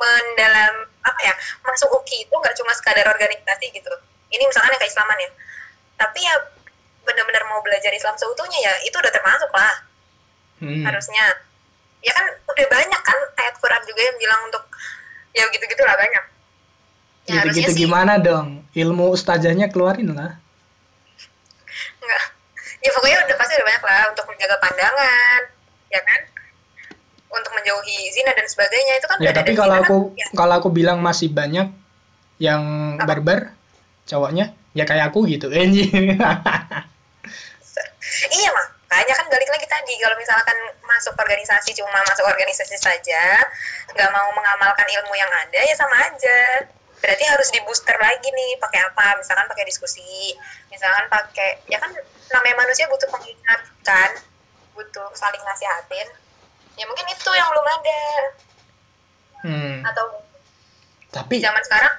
mendalam 0.01 0.73
apa 1.05 1.19
ya 1.21 1.33
masuk 1.61 1.93
UKI 2.01 2.25
itu 2.25 2.33
nggak 2.33 2.55
cuma 2.57 2.71
sekadar 2.73 3.05
organisasi 3.13 3.69
gitu. 3.69 3.91
Ini 4.33 4.43
misalkan 4.49 4.73
yang 4.73 4.81
keislaman 4.81 5.17
ya. 5.21 5.29
Tapi 6.01 6.19
ya 6.25 6.35
benar-benar 7.05 7.43
mau 7.49 7.61
belajar 7.61 7.93
Islam 7.93 8.17
seutuhnya 8.17 8.57
ya 8.57 8.73
itu 8.89 8.95
udah 8.97 9.13
termasuk 9.13 9.51
lah. 9.53 9.75
Hmm. 10.61 10.85
harusnya. 10.85 11.25
Ya 12.01 12.13
kan 12.17 12.25
udah 12.49 12.67
banyak 12.69 13.01
kan 13.01 13.17
ayat 13.37 13.55
Quran 13.57 13.81
juga 13.85 14.01
yang 14.01 14.17
bilang 14.17 14.41
untuk 14.49 14.63
ya 15.37 15.45
gitu-gitu 15.53 15.81
lah 15.85 15.97
banyak. 15.97 16.23
Ya 17.29 17.45
Gitu-gitu 17.45 17.71
sih. 17.73 17.79
gimana 17.85 18.17
dong? 18.17 18.65
Ilmu 18.73 19.13
ustazahnya 19.13 19.69
keluarin 19.69 20.13
lah. 20.13 20.37
enggak 22.01 22.23
ya 22.81 22.89
pokoknya 22.97 23.17
udah 23.29 23.37
pasti 23.37 23.53
udah 23.61 23.67
banyak 23.69 23.83
lah 23.85 24.03
untuk 24.09 24.25
menjaga 24.25 24.57
pandangan 24.57 25.41
ya 25.93 26.01
kan 26.01 26.21
untuk 27.31 27.51
menjauhi 27.55 28.11
zina 28.11 28.35
dan 28.35 28.43
sebagainya 28.43 28.93
itu 28.99 29.07
kan 29.07 29.17
Ya 29.23 29.31
tapi 29.31 29.55
kalau 29.55 29.79
kita 29.79 29.87
aku 29.87 29.97
kan, 30.11 30.19
ya, 30.19 30.27
kalau 30.35 30.53
aku 30.59 30.69
bilang 30.69 30.99
masih 30.99 31.31
banyak 31.31 31.71
yang 32.41 32.61
Apa? 32.99 33.07
barbar 33.07 33.39
cowoknya 34.05 34.51
ya 34.75 34.83
kayak 34.83 35.11
aku 35.11 35.27
gitu. 35.27 35.47
Iya 38.11 38.49
makanya 38.51 39.13
kan 39.23 39.25
balik 39.31 39.47
lagi 39.47 39.67
tadi 39.71 39.95
kalau 40.03 40.19
misalkan 40.19 40.57
masuk 40.83 41.15
organisasi 41.15 41.71
cuma 41.79 41.95
masuk 42.11 42.27
organisasi 42.27 42.75
saja 42.75 43.39
nggak 43.95 44.11
mau 44.11 44.29
mengamalkan 44.35 44.83
ilmu 44.83 45.15
yang 45.15 45.31
ada 45.31 45.59
ya 45.63 45.75
sama 45.79 45.95
aja. 46.11 46.67
Berarti 46.99 47.23
harus 47.23 47.49
di 47.49 47.63
booster 47.63 47.95
lagi 47.97 48.27
nih 48.29 48.59
pakai 48.59 48.83
apa? 48.83 49.15
Misalkan 49.15 49.47
pakai 49.47 49.63
diskusi 49.63 50.35
misalkan 50.67 51.07
pakai 51.07 51.63
ya 51.71 51.79
kan 51.79 51.93
namanya 52.35 52.67
manusia 52.67 52.91
butuh 52.91 53.07
pengingat 53.07 53.61
kan? 53.87 54.11
Butuh 54.75 55.07
saling 55.15 55.39
nasihatin 55.39 56.07
ya 56.81 56.85
mungkin 56.89 57.05
itu 57.13 57.31
yang 57.37 57.47
belum 57.53 57.67
ada 57.69 58.01
hmm. 59.45 59.75
atau 59.85 60.05
Tapi 61.11 61.43
zaman 61.43 61.61
sekarang 61.61 61.93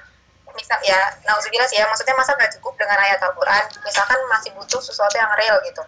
misal 0.53 0.77
ya 0.85 0.99
nauzubillah 1.25 1.65
sih 1.65 1.81
ya 1.81 1.85
maksudnya 1.89 2.13
masa 2.13 2.37
nggak 2.37 2.51
cukup 2.59 2.77
dengan 2.77 2.99
ayat 2.99 3.17
Al-Quran 3.25 3.63
misalkan 3.81 4.19
masih 4.29 4.53
butuh 4.53 4.81
sesuatu 4.83 5.15
yang 5.17 5.31
real 5.33 5.57
gitu 5.65 5.81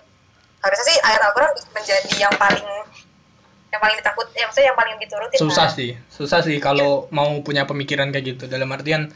harusnya 0.64 0.86
sih 0.90 0.98
ayat 1.06 1.22
Al-Quran 1.22 1.54
menjadi 1.76 2.12
yang 2.18 2.34
paling 2.34 2.66
yang 3.76 3.82
paling 3.84 3.98
ditakut 4.00 4.28
ya 4.32 4.48
maksudnya 4.48 4.68
yang 4.72 4.80
paling 4.80 4.96
diturutin 5.04 5.40
susah 5.44 5.68
kan. 5.68 5.76
sih, 5.76 5.90
susah 6.08 6.40
sih 6.48 6.58
kalau 6.64 7.12
mau 7.12 7.28
punya 7.44 7.68
pemikiran 7.68 8.08
kayak 8.16 8.40
gitu. 8.40 8.44
Dalam 8.48 8.72
artian 8.72 9.12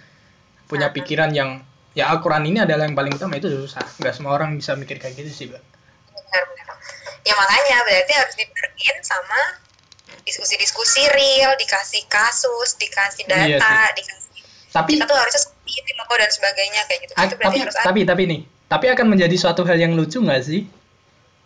punya 0.67 0.91
Nah. 0.91 0.95
pikiran 0.99 1.31
yang 1.31 1.63
ya 1.95 2.11
Al-Quran 2.11 2.43
ini 2.43 2.59
adalah 2.67 2.83
yang 2.83 2.93
paling 2.93 3.15
utama 3.15 3.39
itu 3.39 3.47
susah. 3.47 3.81
Nggak 4.03 4.13
semua 4.19 4.35
orang 4.35 4.59
bisa 4.59 4.75
mikir 4.75 4.99
kayak 4.99 5.15
gitu 5.15 5.31
sih, 5.31 5.45
Mbak. 5.47 5.63
benar 6.11 6.43
benar 6.51 6.65
ya 7.23 7.33
makanya 7.33 7.77
berarti 7.87 8.13
harus 8.19 8.35
diberin 8.35 8.97
sama 9.01 9.41
diskusi-diskusi 10.23 11.03
real 11.12 11.51
dikasih 11.60 12.03
kasus 12.10 12.75
dikasih 12.79 13.25
data 13.27 13.47
Iya 13.47 13.60
sih. 13.60 13.97
dikasih 14.03 14.27
Tapi 14.69 14.89
kita 14.97 15.10
tuh 15.10 15.17
harusnya 15.17 15.41
seperti 15.49 15.91
loh 15.97 16.17
dan 16.17 16.29
sebagainya 16.29 16.82
kayak 16.86 16.99
gitu 17.05 17.13
itu 17.13 17.36
tapi 17.41 17.58
harus 17.62 17.75
ada 17.77 17.86
tapi 17.89 17.99
tapi 18.05 18.23
nih, 18.25 18.41
tapi 18.69 18.86
akan 18.89 19.08
menjadi 19.10 19.36
suatu 19.38 19.62
hal 19.65 19.77
yang 19.82 19.93
lucu 19.97 20.21
nggak 20.21 20.41
sih 20.45 20.65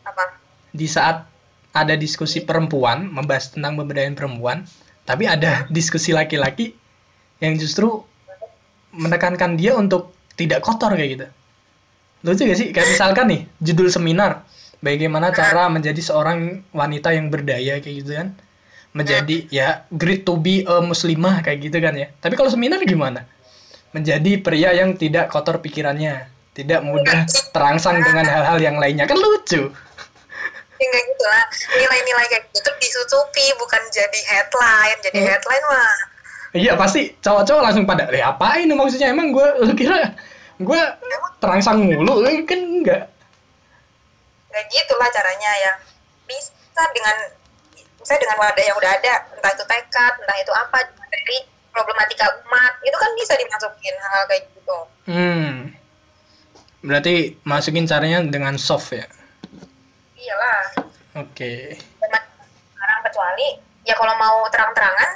apa 0.03 0.39
di 0.75 0.87
saat 0.87 1.23
ada 1.73 1.97
diskusi 1.97 2.45
perempuan 2.45 3.09
membahas 3.09 3.49
tentang 3.49 3.73
pemberdayaan 3.81 4.13
perempuan, 4.13 4.61
tapi 5.09 5.25
ada 5.25 5.65
diskusi 5.73 6.13
laki-laki 6.13 6.77
yang 7.41 7.57
justru 7.57 8.05
menekankan 8.93 9.57
dia 9.57 9.73
untuk 9.73 10.13
tidak 10.37 10.61
kotor 10.61 10.93
kayak 10.93 11.09
gitu. 11.17 11.27
Lucu 12.23 12.41
gak 12.45 12.57
sih? 12.61 12.69
Kayak 12.71 12.87
misalkan 12.93 13.25
nih, 13.27 13.41
judul 13.59 13.89
seminar, 13.89 14.45
bagaimana 14.79 15.33
cara 15.33 15.67
menjadi 15.67 15.97
seorang 15.99 16.61
wanita 16.71 17.11
yang 17.11 17.33
berdaya 17.33 17.81
kayak 17.81 17.95
gitu 18.05 18.15
kan. 18.15 18.37
Menjadi 18.93 19.49
ya 19.49 19.89
great 19.89 20.21
to 20.21 20.37
be 20.37 20.61
a 20.63 20.77
muslimah 20.81 21.41
kayak 21.41 21.65
gitu 21.65 21.77
kan 21.81 21.97
ya. 21.97 22.13
Tapi 22.21 22.37
kalau 22.37 22.49
seminar 22.53 22.81
gimana? 22.85 23.25
Menjadi 23.93 24.41
pria 24.41 24.73
yang 24.73 24.97
tidak 24.97 25.29
kotor 25.29 25.61
pikirannya, 25.61 26.29
tidak 26.53 26.81
mudah 26.85 27.25
terangsang 27.53 28.01
dengan 28.01 28.25
hal-hal 28.25 28.57
yang 28.61 28.77
lainnya. 28.77 29.09
Kan 29.09 29.17
lucu. 29.17 29.69
ya 30.73 30.89
nggak 30.91 31.05
gitu 31.15 31.25
lah 31.31 31.43
nilai-nilai 31.79 32.25
kayak 32.27 32.43
gitu 32.51 32.69
disusupi 32.75 33.45
bukan 33.55 33.79
jadi 33.87 34.19
headline 34.27 34.99
jadi 34.99 35.15
Hmm. 35.15 35.29
headline 35.31 35.65
mah 35.71 35.95
Iya 36.53 36.75
pasti 36.75 37.15
cowok-cowok 37.17 37.61
langsung 37.65 37.87
pada, 37.87 38.05
eh 38.13 38.21
apain 38.21 38.69
ini 38.69 38.77
maksudnya 38.77 39.09
emang 39.09 39.33
gue 39.33 39.47
lu 39.63 39.73
kira 39.73 40.13
gue 40.61 40.81
terangsang 41.41 41.81
mulu 41.81 42.21
kan 42.45 42.59
enggak. 42.61 43.09
nggak 44.51 44.63
gitu 44.69 44.93
lah 45.01 45.09
caranya 45.09 45.51
ya 45.65 45.71
bisa 46.29 46.83
dengan 46.93 47.15
misalnya 48.03 48.21
dengan 48.27 48.37
wadah 48.37 48.63
yang 48.63 48.75
udah 48.75 48.91
ada 48.91 49.13
entah 49.31 49.51
itu 49.55 49.63
tekad 49.63 50.13
entah 50.19 50.37
itu 50.37 50.51
apa 50.51 50.77
dari 51.07 51.37
problematika 51.71 52.27
umat 52.43 52.73
itu 52.83 52.93
kan 52.93 53.09
bisa 53.15 53.33
dimasukin 53.33 53.95
hal-hal 53.95 54.23
kayak 54.27 54.43
gitu 54.51 54.77
Hmm. 55.03 55.75
Berarti 56.83 57.39
masukin 57.43 57.83
caranya 57.83 58.23
dengan 58.23 58.55
soft 58.59 58.91
ya. 58.91 59.07
iyalah 60.15 60.63
Oke. 61.15 61.79
Zaman 61.99 62.21
sekarang 62.71 62.99
kecuali 63.07 63.47
ya 63.83 63.95
kalau 63.95 64.15
mau 64.15 64.47
terang-terangan 64.47 65.11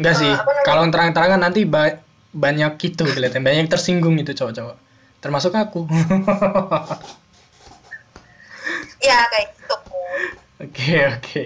Enggak 0.00 0.14
sih. 0.16 0.32
Eh? 0.32 0.38
Kalau 0.64 0.88
terang-terangan 0.88 1.38
nanti 1.38 1.68
ba- 1.68 2.00
banyak 2.30 2.78
gitu 2.78 3.04
kelihatan 3.04 3.42
banyak 3.42 3.66
yang 3.66 3.70
tersinggung 3.70 4.16
itu 4.16 4.32
cowok-cowok. 4.32 4.76
Termasuk 5.20 5.52
aku. 5.52 5.84
ya 9.06 9.18
kayak 9.28 9.46
gitu 9.54 9.76
Oke, 10.60 10.94
oke. 11.18 11.42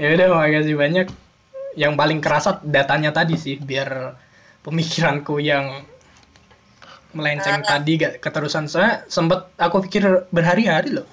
Ya 0.00 0.16
udah 0.16 0.26
makasih 0.32 0.76
banyak. 0.76 1.06
Yang 1.78 1.92
paling 1.94 2.18
kerasa 2.18 2.58
datanya 2.66 3.14
tadi 3.14 3.38
sih 3.38 3.56
biar 3.60 4.18
pemikiranku 4.66 5.38
yang 5.38 5.86
melenceng 7.10 7.62
Ah. 7.62 7.78
tadi 7.78 7.98
gak 7.98 8.22
keterusan 8.22 8.70
saya 8.70 9.02
sempat 9.10 9.50
aku 9.58 9.82
pikir 9.86 10.30
berhari-hari 10.30 10.94
loh. 10.94 11.06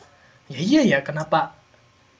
Ya 0.47 0.59
iya 0.61 0.81
ya, 0.85 0.99
kenapa 1.01 1.57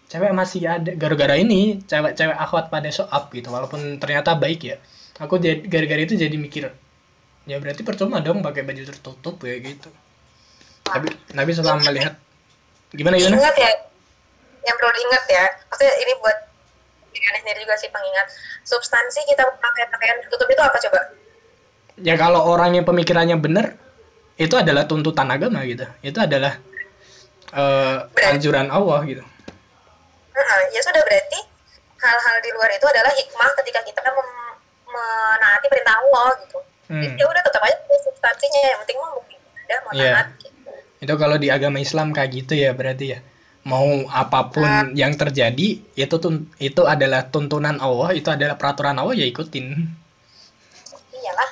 cewek 0.10 0.34
masih 0.34 0.66
ada 0.66 0.92
gara-gara 0.96 1.36
ini 1.38 1.84
cewek-cewek 1.86 2.36
akhwat 2.36 2.72
pada 2.74 2.90
show 2.90 3.06
up 3.08 3.30
gitu 3.32 3.52
walaupun 3.54 4.02
ternyata 4.02 4.34
baik 4.34 4.62
ya. 4.66 4.78
Aku 5.22 5.38
jadi 5.38 5.62
gara-gara 5.66 6.02
itu 6.02 6.13
jadi 6.18 6.34
mikir 6.38 6.70
ya 7.48 7.58
berarti 7.63 7.82
percuma 7.88 8.20
dong 8.20 8.44
pakai 8.44 8.68
baju 8.68 8.84
tertutup 8.84 9.40
kayak 9.40 9.60
gitu. 9.63 9.90
Tapi 10.84 11.08
Nabi 11.32 11.52
setelah 11.56 11.80
melihat 11.80 12.13
gimana 12.92 13.16
gimana? 13.20 13.36
ingat 13.40 13.56
ya 13.56 13.72
yang 14.67 14.75
perlu 14.75 14.91
diingat 14.91 15.23
ya. 15.25 15.45
Maksudnya 15.65 15.93
ini 15.97 16.13
buat 16.19 16.38
diri 17.10 17.38
sendiri 17.39 17.60
juga 17.63 17.75
sih 17.75 17.89
pengingat. 17.89 18.27
Substansi 18.62 19.23
kita 19.25 19.43
pakai 19.58 19.88
pakaian 19.88 20.17
tertutup 20.21 20.47
itu 20.47 20.62
apa 20.62 20.77
coba? 20.77 20.99
Ya 21.97 22.13
kalau 22.13 22.45
orangnya 22.45 22.84
pemikirannya 22.84 23.39
benar 23.39 23.73
itu 24.38 24.53
adalah 24.53 24.86
tuntutan 24.86 25.25
agama 25.27 25.65
gitu. 25.65 25.88
Itu 26.03 26.19
adalah 26.19 26.60
eh, 27.49 27.97
anjuran 28.27 28.69
Allah 28.69 28.99
gitu. 29.08 29.23
Heeh, 30.36 30.62
ya 30.69 30.82
sudah 30.84 31.01
berarti 31.01 31.39
hal-hal 31.97 32.36
di 32.45 32.49
luar 32.53 32.69
itu 32.69 32.86
adalah 32.86 33.10
hikmah 33.10 33.49
ketika 33.58 33.82
kita 33.82 33.99
mem- 34.06 34.56
menaati 34.86 35.65
perintah 35.67 35.95
Allah 35.97 36.27
gitu. 36.45 36.58
Hmm. 36.88 37.03
jadi 37.03 37.19
ya 37.19 37.25
udah 37.25 37.41
tetap 37.41 37.62
aja 37.65 37.75
substansinya. 38.06 38.62
Yang 38.63 38.80
penting 38.86 38.97
mah 39.01 39.12
mungkin 39.12 39.38
ada 39.65 39.75
mau 39.82 39.91
Iya. 39.91 40.12
taat. 40.13 40.27
Gitu. 40.38 40.56
itu 40.97 41.13
kalau 41.13 41.38
di 41.38 41.47
agama 41.49 41.77
Islam 41.77 42.10
kayak 42.10 42.30
gitu 42.36 42.53
ya 42.53 42.73
berarti 42.73 43.06
ya 43.13 43.19
mau 43.67 44.08
apa 44.08 44.47
pun 44.47 44.95
yang 44.95 45.12
terjadi 45.19 45.84
itu 45.84 46.15
tun 46.23 46.47
itu 46.58 46.82
adalah 46.88 47.27
tuntunan 47.27 47.75
Allah 47.84 48.15
itu 48.15 48.32
adalah 48.32 48.56
peraturan 48.56 48.95
Allah 48.95 49.12
ya 49.12 49.27
ikutin 49.27 49.75
iyalah 51.12 51.49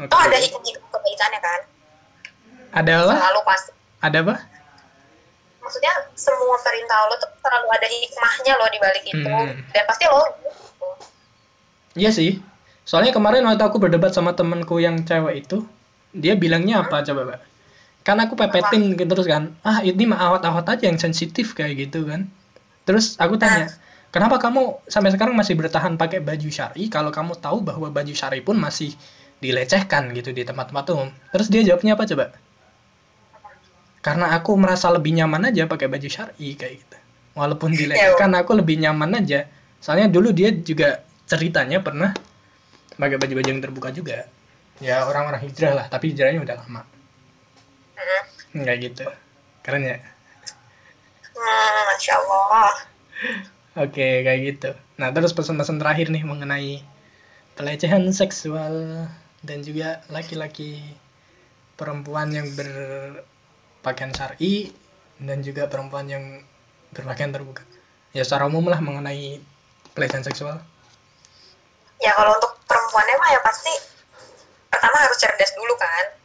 Oke. 0.00 0.08
oh 0.08 0.20
ada 0.24 0.36
hikmah 0.40 0.60
kebaikannya 0.88 1.40
kan 1.44 1.60
ada 2.72 2.92
apa 3.04 3.14
selalu 3.20 3.40
pasti 3.44 3.70
ada 4.00 4.18
apa 4.24 4.34
maksudnya 5.60 5.92
semua 6.16 6.56
perintah 6.64 6.96
Allah 7.04 7.16
tuh 7.20 7.30
selalu 7.44 7.66
ada 7.68 7.86
hikmahnya 7.86 8.52
loh 8.56 8.68
di 8.72 8.78
balik 8.80 9.04
itu 9.04 9.20
Hmm. 9.20 9.60
dan 9.70 9.84
pasti 9.84 10.04
logis 10.08 10.56
gitu. 10.56 10.88
Iya 12.00 12.10
sih. 12.10 12.32
Soalnya 12.88 13.12
kemarin 13.14 13.46
waktu 13.46 13.62
aku 13.62 13.78
berdebat 13.78 14.10
sama 14.10 14.34
temenku 14.34 14.82
yang 14.82 15.06
cewek 15.06 15.46
itu, 15.46 15.62
dia 16.10 16.34
bilangnya 16.34 16.82
apa 16.82 17.06
coba, 17.06 17.34
Mbak? 17.34 17.40
Kan 18.10 18.18
aku 18.18 18.34
pepetin 18.34 18.98
gitu 18.98 19.06
terus 19.06 19.30
kan, 19.30 19.54
ah 19.62 19.86
ini 19.86 20.02
mah 20.02 20.18
awat-awat 20.18 20.66
aja 20.66 20.90
yang 20.90 20.98
sensitif 20.98 21.54
kayak 21.54 21.78
gitu 21.78 22.02
kan. 22.10 22.26
Terus 22.82 23.14
aku 23.22 23.38
tanya, 23.38 23.70
kenapa 24.10 24.42
kamu 24.42 24.82
sampai 24.90 25.14
sekarang 25.14 25.38
masih 25.38 25.54
bertahan 25.54 25.94
pakai 25.94 26.18
baju 26.18 26.50
syari? 26.50 26.90
Kalau 26.90 27.14
kamu 27.14 27.38
tahu 27.38 27.62
bahwa 27.62 27.86
baju 27.86 28.10
syari 28.10 28.42
pun 28.42 28.58
masih 28.58 28.98
dilecehkan 29.38 30.10
gitu 30.18 30.34
di 30.34 30.42
tempat-tempat 30.42 30.90
umum. 30.90 31.14
Terus 31.30 31.54
dia 31.54 31.62
jawabnya 31.62 31.94
apa 31.94 32.02
coba? 32.10 32.34
Karena 34.02 34.34
aku 34.34 34.58
merasa 34.58 34.90
lebih 34.90 35.14
nyaman 35.14 35.54
aja 35.54 35.70
pakai 35.70 35.86
baju 35.86 36.08
syari 36.10 36.58
kayak 36.58 36.82
gitu. 36.82 36.98
Walaupun 37.38 37.78
dilecehkan 37.78 38.34
aku 38.34 38.58
lebih 38.58 38.82
nyaman 38.82 39.22
aja. 39.22 39.46
Soalnya 39.78 40.10
dulu 40.10 40.34
dia 40.34 40.50
juga 40.50 41.06
ceritanya 41.30 41.78
pernah 41.78 42.10
pakai 42.98 43.22
baju-baju 43.22 43.48
yang 43.54 43.62
terbuka 43.62 43.94
juga. 43.94 44.26
Ya 44.82 45.06
orang-orang 45.06 45.46
hijrah 45.46 45.78
lah 45.78 45.86
tapi 45.86 46.10
hijrahnya 46.10 46.42
udah 46.42 46.58
lama 46.58 46.82
Kayak 48.50 48.78
gitu. 48.90 49.04
Keren 49.62 49.86
ya? 49.86 49.98
Hmm, 51.36 51.80
Masya 51.94 52.14
Allah. 52.18 52.72
oke 53.78 54.06
kayak 54.26 54.40
gitu. 54.42 54.70
Nah 54.98 55.14
terus 55.14 55.30
pesan-pesan 55.32 55.78
terakhir 55.78 56.10
nih 56.10 56.26
mengenai 56.26 56.82
pelecehan 57.54 58.08
seksual 58.10 59.06
dan 59.40 59.58
juga 59.64 60.04
laki-laki 60.12 60.80
perempuan 61.76 62.28
yang 62.28 62.48
berpakaian 62.52 64.12
syar'i 64.12 64.72
dan 65.20 65.40
juga 65.40 65.68
perempuan 65.68 66.08
yang 66.08 66.24
berpakaian 66.92 67.32
terbuka. 67.32 67.64
Ya 68.10 68.26
secara 68.26 68.50
umum 68.50 68.66
lah 68.66 68.82
mengenai 68.82 69.38
pelecehan 69.94 70.26
seksual. 70.26 70.58
Ya 72.00 72.12
kalau 72.16 72.32
untuk 72.34 72.56
perempuannya 72.64 73.16
mah 73.20 73.30
ya 73.32 73.40
pasti 73.44 73.72
pertama 74.72 74.96
harus 75.04 75.18
cerdas 75.20 75.52
dulu 75.54 75.74
kan. 75.76 76.19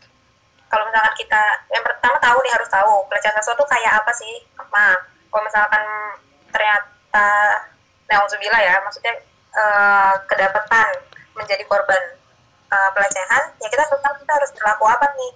Kalau 0.76 0.92
misalkan 0.92 1.16
kita 1.16 1.44
yang 1.72 1.88
pertama 1.88 2.20
tahu 2.20 2.36
nih 2.44 2.52
harus 2.52 2.68
tahu 2.68 3.08
pelecehan 3.08 3.32
seksual 3.40 3.56
tuh 3.56 3.70
kayak 3.72 3.96
apa 3.96 4.12
sih? 4.12 4.44
Nah, 4.60 4.92
kalau 5.32 5.44
misalkan 5.48 5.84
ternyata 6.52 7.28
Nauzubillah 8.12 8.60
ya, 8.60 8.76
maksudnya 8.84 9.16
eh, 9.56 10.14
kedapatan 10.28 11.00
menjadi 11.32 11.64
korban 11.72 12.20
eh, 12.76 12.90
pelecehan, 12.92 13.56
ya 13.64 13.72
kita 13.72 13.88
tahu 13.88 14.20
kita 14.20 14.34
harus 14.36 14.52
berlaku 14.52 14.84
apa 14.92 15.08
nih? 15.16 15.32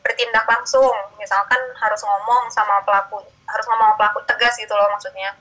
Bertindak 0.00 0.48
langsung, 0.48 0.96
misalkan 1.20 1.60
harus 1.76 2.00
ngomong 2.00 2.48
sama 2.48 2.80
pelaku, 2.88 3.20
harus 3.28 3.64
ngomong 3.68 3.92
sama 3.92 3.98
pelaku 4.00 4.24
tegas 4.24 4.56
gitu 4.56 4.72
loh 4.72 4.88
maksudnya. 4.88 5.36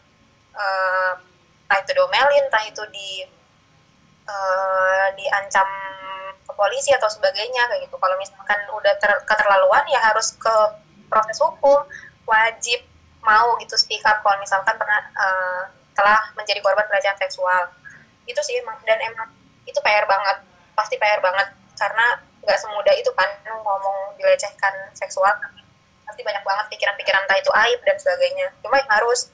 Eh, 0.60 1.14
entah 1.72 1.80
itu 1.80 1.92
diomelin, 1.96 2.52
entah 2.52 2.68
itu 2.68 2.84
di 2.92 3.24
eh, 4.28 5.08
diancam 5.16 5.72
ke 6.52 6.54
polisi 6.60 6.92
atau 6.92 7.08
sebagainya 7.08 7.72
kayak 7.72 7.88
gitu. 7.88 7.96
Kalau 7.96 8.16
misalkan 8.20 8.60
udah 8.76 8.94
ter- 9.00 9.24
keterlaluan 9.24 9.88
ya 9.88 10.04
harus 10.04 10.36
ke 10.36 10.56
proses 11.08 11.40
hukum, 11.40 11.80
wajib 12.28 12.84
mau 13.24 13.56
gitu 13.64 13.80
speak 13.80 14.04
up 14.04 14.20
kalau 14.20 14.36
misalkan 14.44 14.76
pernah 14.76 15.00
eh, 15.00 15.64
telah 15.96 16.20
menjadi 16.36 16.60
korban 16.60 16.84
pelecehan 16.92 17.16
seksual. 17.16 17.72
Itu 18.28 18.44
sih 18.44 18.60
emang 18.60 18.76
dan 18.84 19.00
emang 19.00 19.32
itu 19.64 19.80
PR 19.80 20.04
banget, 20.04 20.44
pasti 20.76 21.00
PR 21.00 21.24
banget 21.24 21.48
karena 21.80 22.20
nggak 22.44 22.60
semudah 22.60 22.94
itu 23.00 23.10
kan 23.16 23.30
ngomong 23.48 24.18
dilecehkan 24.18 24.74
seksual 24.98 25.32
pasti 26.06 26.22
banyak 26.28 26.44
banget 26.44 26.66
pikiran-pikiran 26.76 27.24
entah 27.24 27.40
itu 27.40 27.52
aib 27.54 27.80
dan 27.88 27.96
sebagainya. 27.96 28.48
Cuma 28.60 28.84
yang 28.84 28.92
harus 28.92 29.32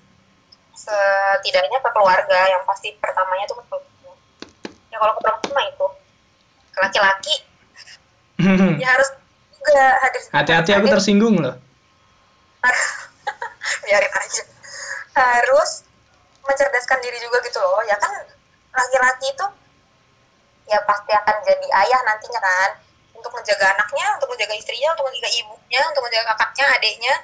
setidaknya 0.77 1.81
ke 1.81 1.89
keluarga 1.89 2.39
yang 2.53 2.61
pasti 2.69 2.93
pertamanya 3.01 3.49
tuh 3.49 3.57
ke 3.57 3.63
keluarga. 3.65 4.11
Ya 4.93 4.97
kalau 5.01 5.13
ke 5.17 5.21
perempuan 5.25 5.65
itu 5.73 5.87
laki-laki 6.81 7.35
ya 8.83 8.87
harus 8.93 9.09
juga 9.57 9.85
hadir. 10.01 10.21
hati-hati 10.31 10.71
aku 10.77 10.85
hadir- 10.87 10.95
tersinggung 10.97 11.35
loh 11.41 11.55
biarin 13.87 14.11
aja. 14.11 14.43
Harus 15.15 15.87
mencerdaskan 16.45 16.99
diri 17.03 17.17
juga 17.19 17.43
gitu 17.43 17.59
loh. 17.59 17.83
Ya 17.87 17.97
kan 17.99 18.11
laki-laki 18.71 19.27
itu 19.33 19.45
ya 20.67 20.79
pasti 20.83 21.11
akan 21.15 21.35
jadi 21.47 21.67
ayah 21.87 22.01
nantinya 22.03 22.39
kan 22.43 22.71
untuk 23.15 23.31
menjaga 23.33 23.65
anaknya, 23.73 24.07
untuk 24.19 24.29
menjaga 24.29 24.53
istrinya, 24.55 24.93
untuk 24.93 25.09
menjaga 25.09 25.29
ibunya, 25.33 25.81
untuk 25.89 26.03
menjaga 26.05 26.25
kakaknya, 26.35 26.65
adiknya. 26.77 27.15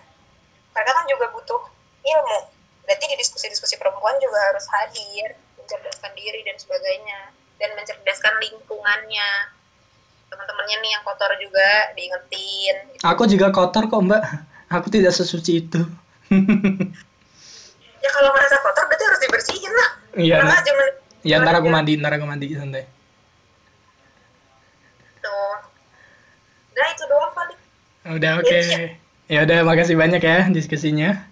Mereka 0.74 0.92
kan 0.92 1.06
juga 1.06 1.26
butuh 1.30 1.62
ilmu. 2.02 2.40
Berarti 2.84 3.06
di 3.14 3.16
diskusi-diskusi 3.16 3.78
perempuan 3.78 4.18
juga 4.20 4.42
harus 4.52 4.66
hadir, 4.68 5.38
mencerdaskan 5.56 6.12
diri 6.18 6.42
dan 6.44 6.58
sebagainya, 6.58 7.32
dan 7.64 7.72
mencerdaskan 7.74 8.34
lingkungannya. 8.44 9.30
Teman-temannya 10.28 10.76
nih 10.82 10.92
yang 10.92 11.04
kotor 11.06 11.32
juga 11.38 11.70
diingetin. 11.94 12.76
aku 13.00 13.24
juga 13.26 13.48
kotor 13.50 13.88
kok 13.88 14.02
mbak 14.02 14.20
aku 14.68 14.90
tidak 14.90 15.14
sesuci 15.14 15.62
itu 15.62 15.80
Ya 18.02 18.10
kalau 18.12 18.34
merasa 18.34 18.58
kotor 18.60 18.84
berarti 18.84 19.04
harus 19.06 19.22
dibersihin 19.22 19.72
lah. 19.72 19.90
iya 20.18 20.42
nah. 20.42 20.58
aja 20.58 20.72
ya 21.22 21.40
ntar 21.40 21.56
aku 21.56 21.70
mandi 21.70 21.96
ntar 21.96 22.12
aku 22.12 22.26
mandi 22.26 22.52
santai 22.52 22.84
Tuh. 25.20 25.56
Nah 26.74 26.88
itu 26.90 27.04
doang 27.06 27.32
paling. 27.32 27.60
udah 28.12 28.32
oke 28.38 28.60
ya 29.30 29.40
udah 29.40 29.60
makasih 29.64 29.96
banyak 29.96 30.20
ya 30.20 30.50
diskusinya 30.50 31.24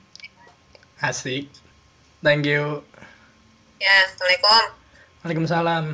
asik 1.00 1.50
thank 2.22 2.46
you 2.46 2.80
Ya, 3.76 4.06
Assalamualaikum. 4.06 4.63
Waalaikumsalam 5.26 5.86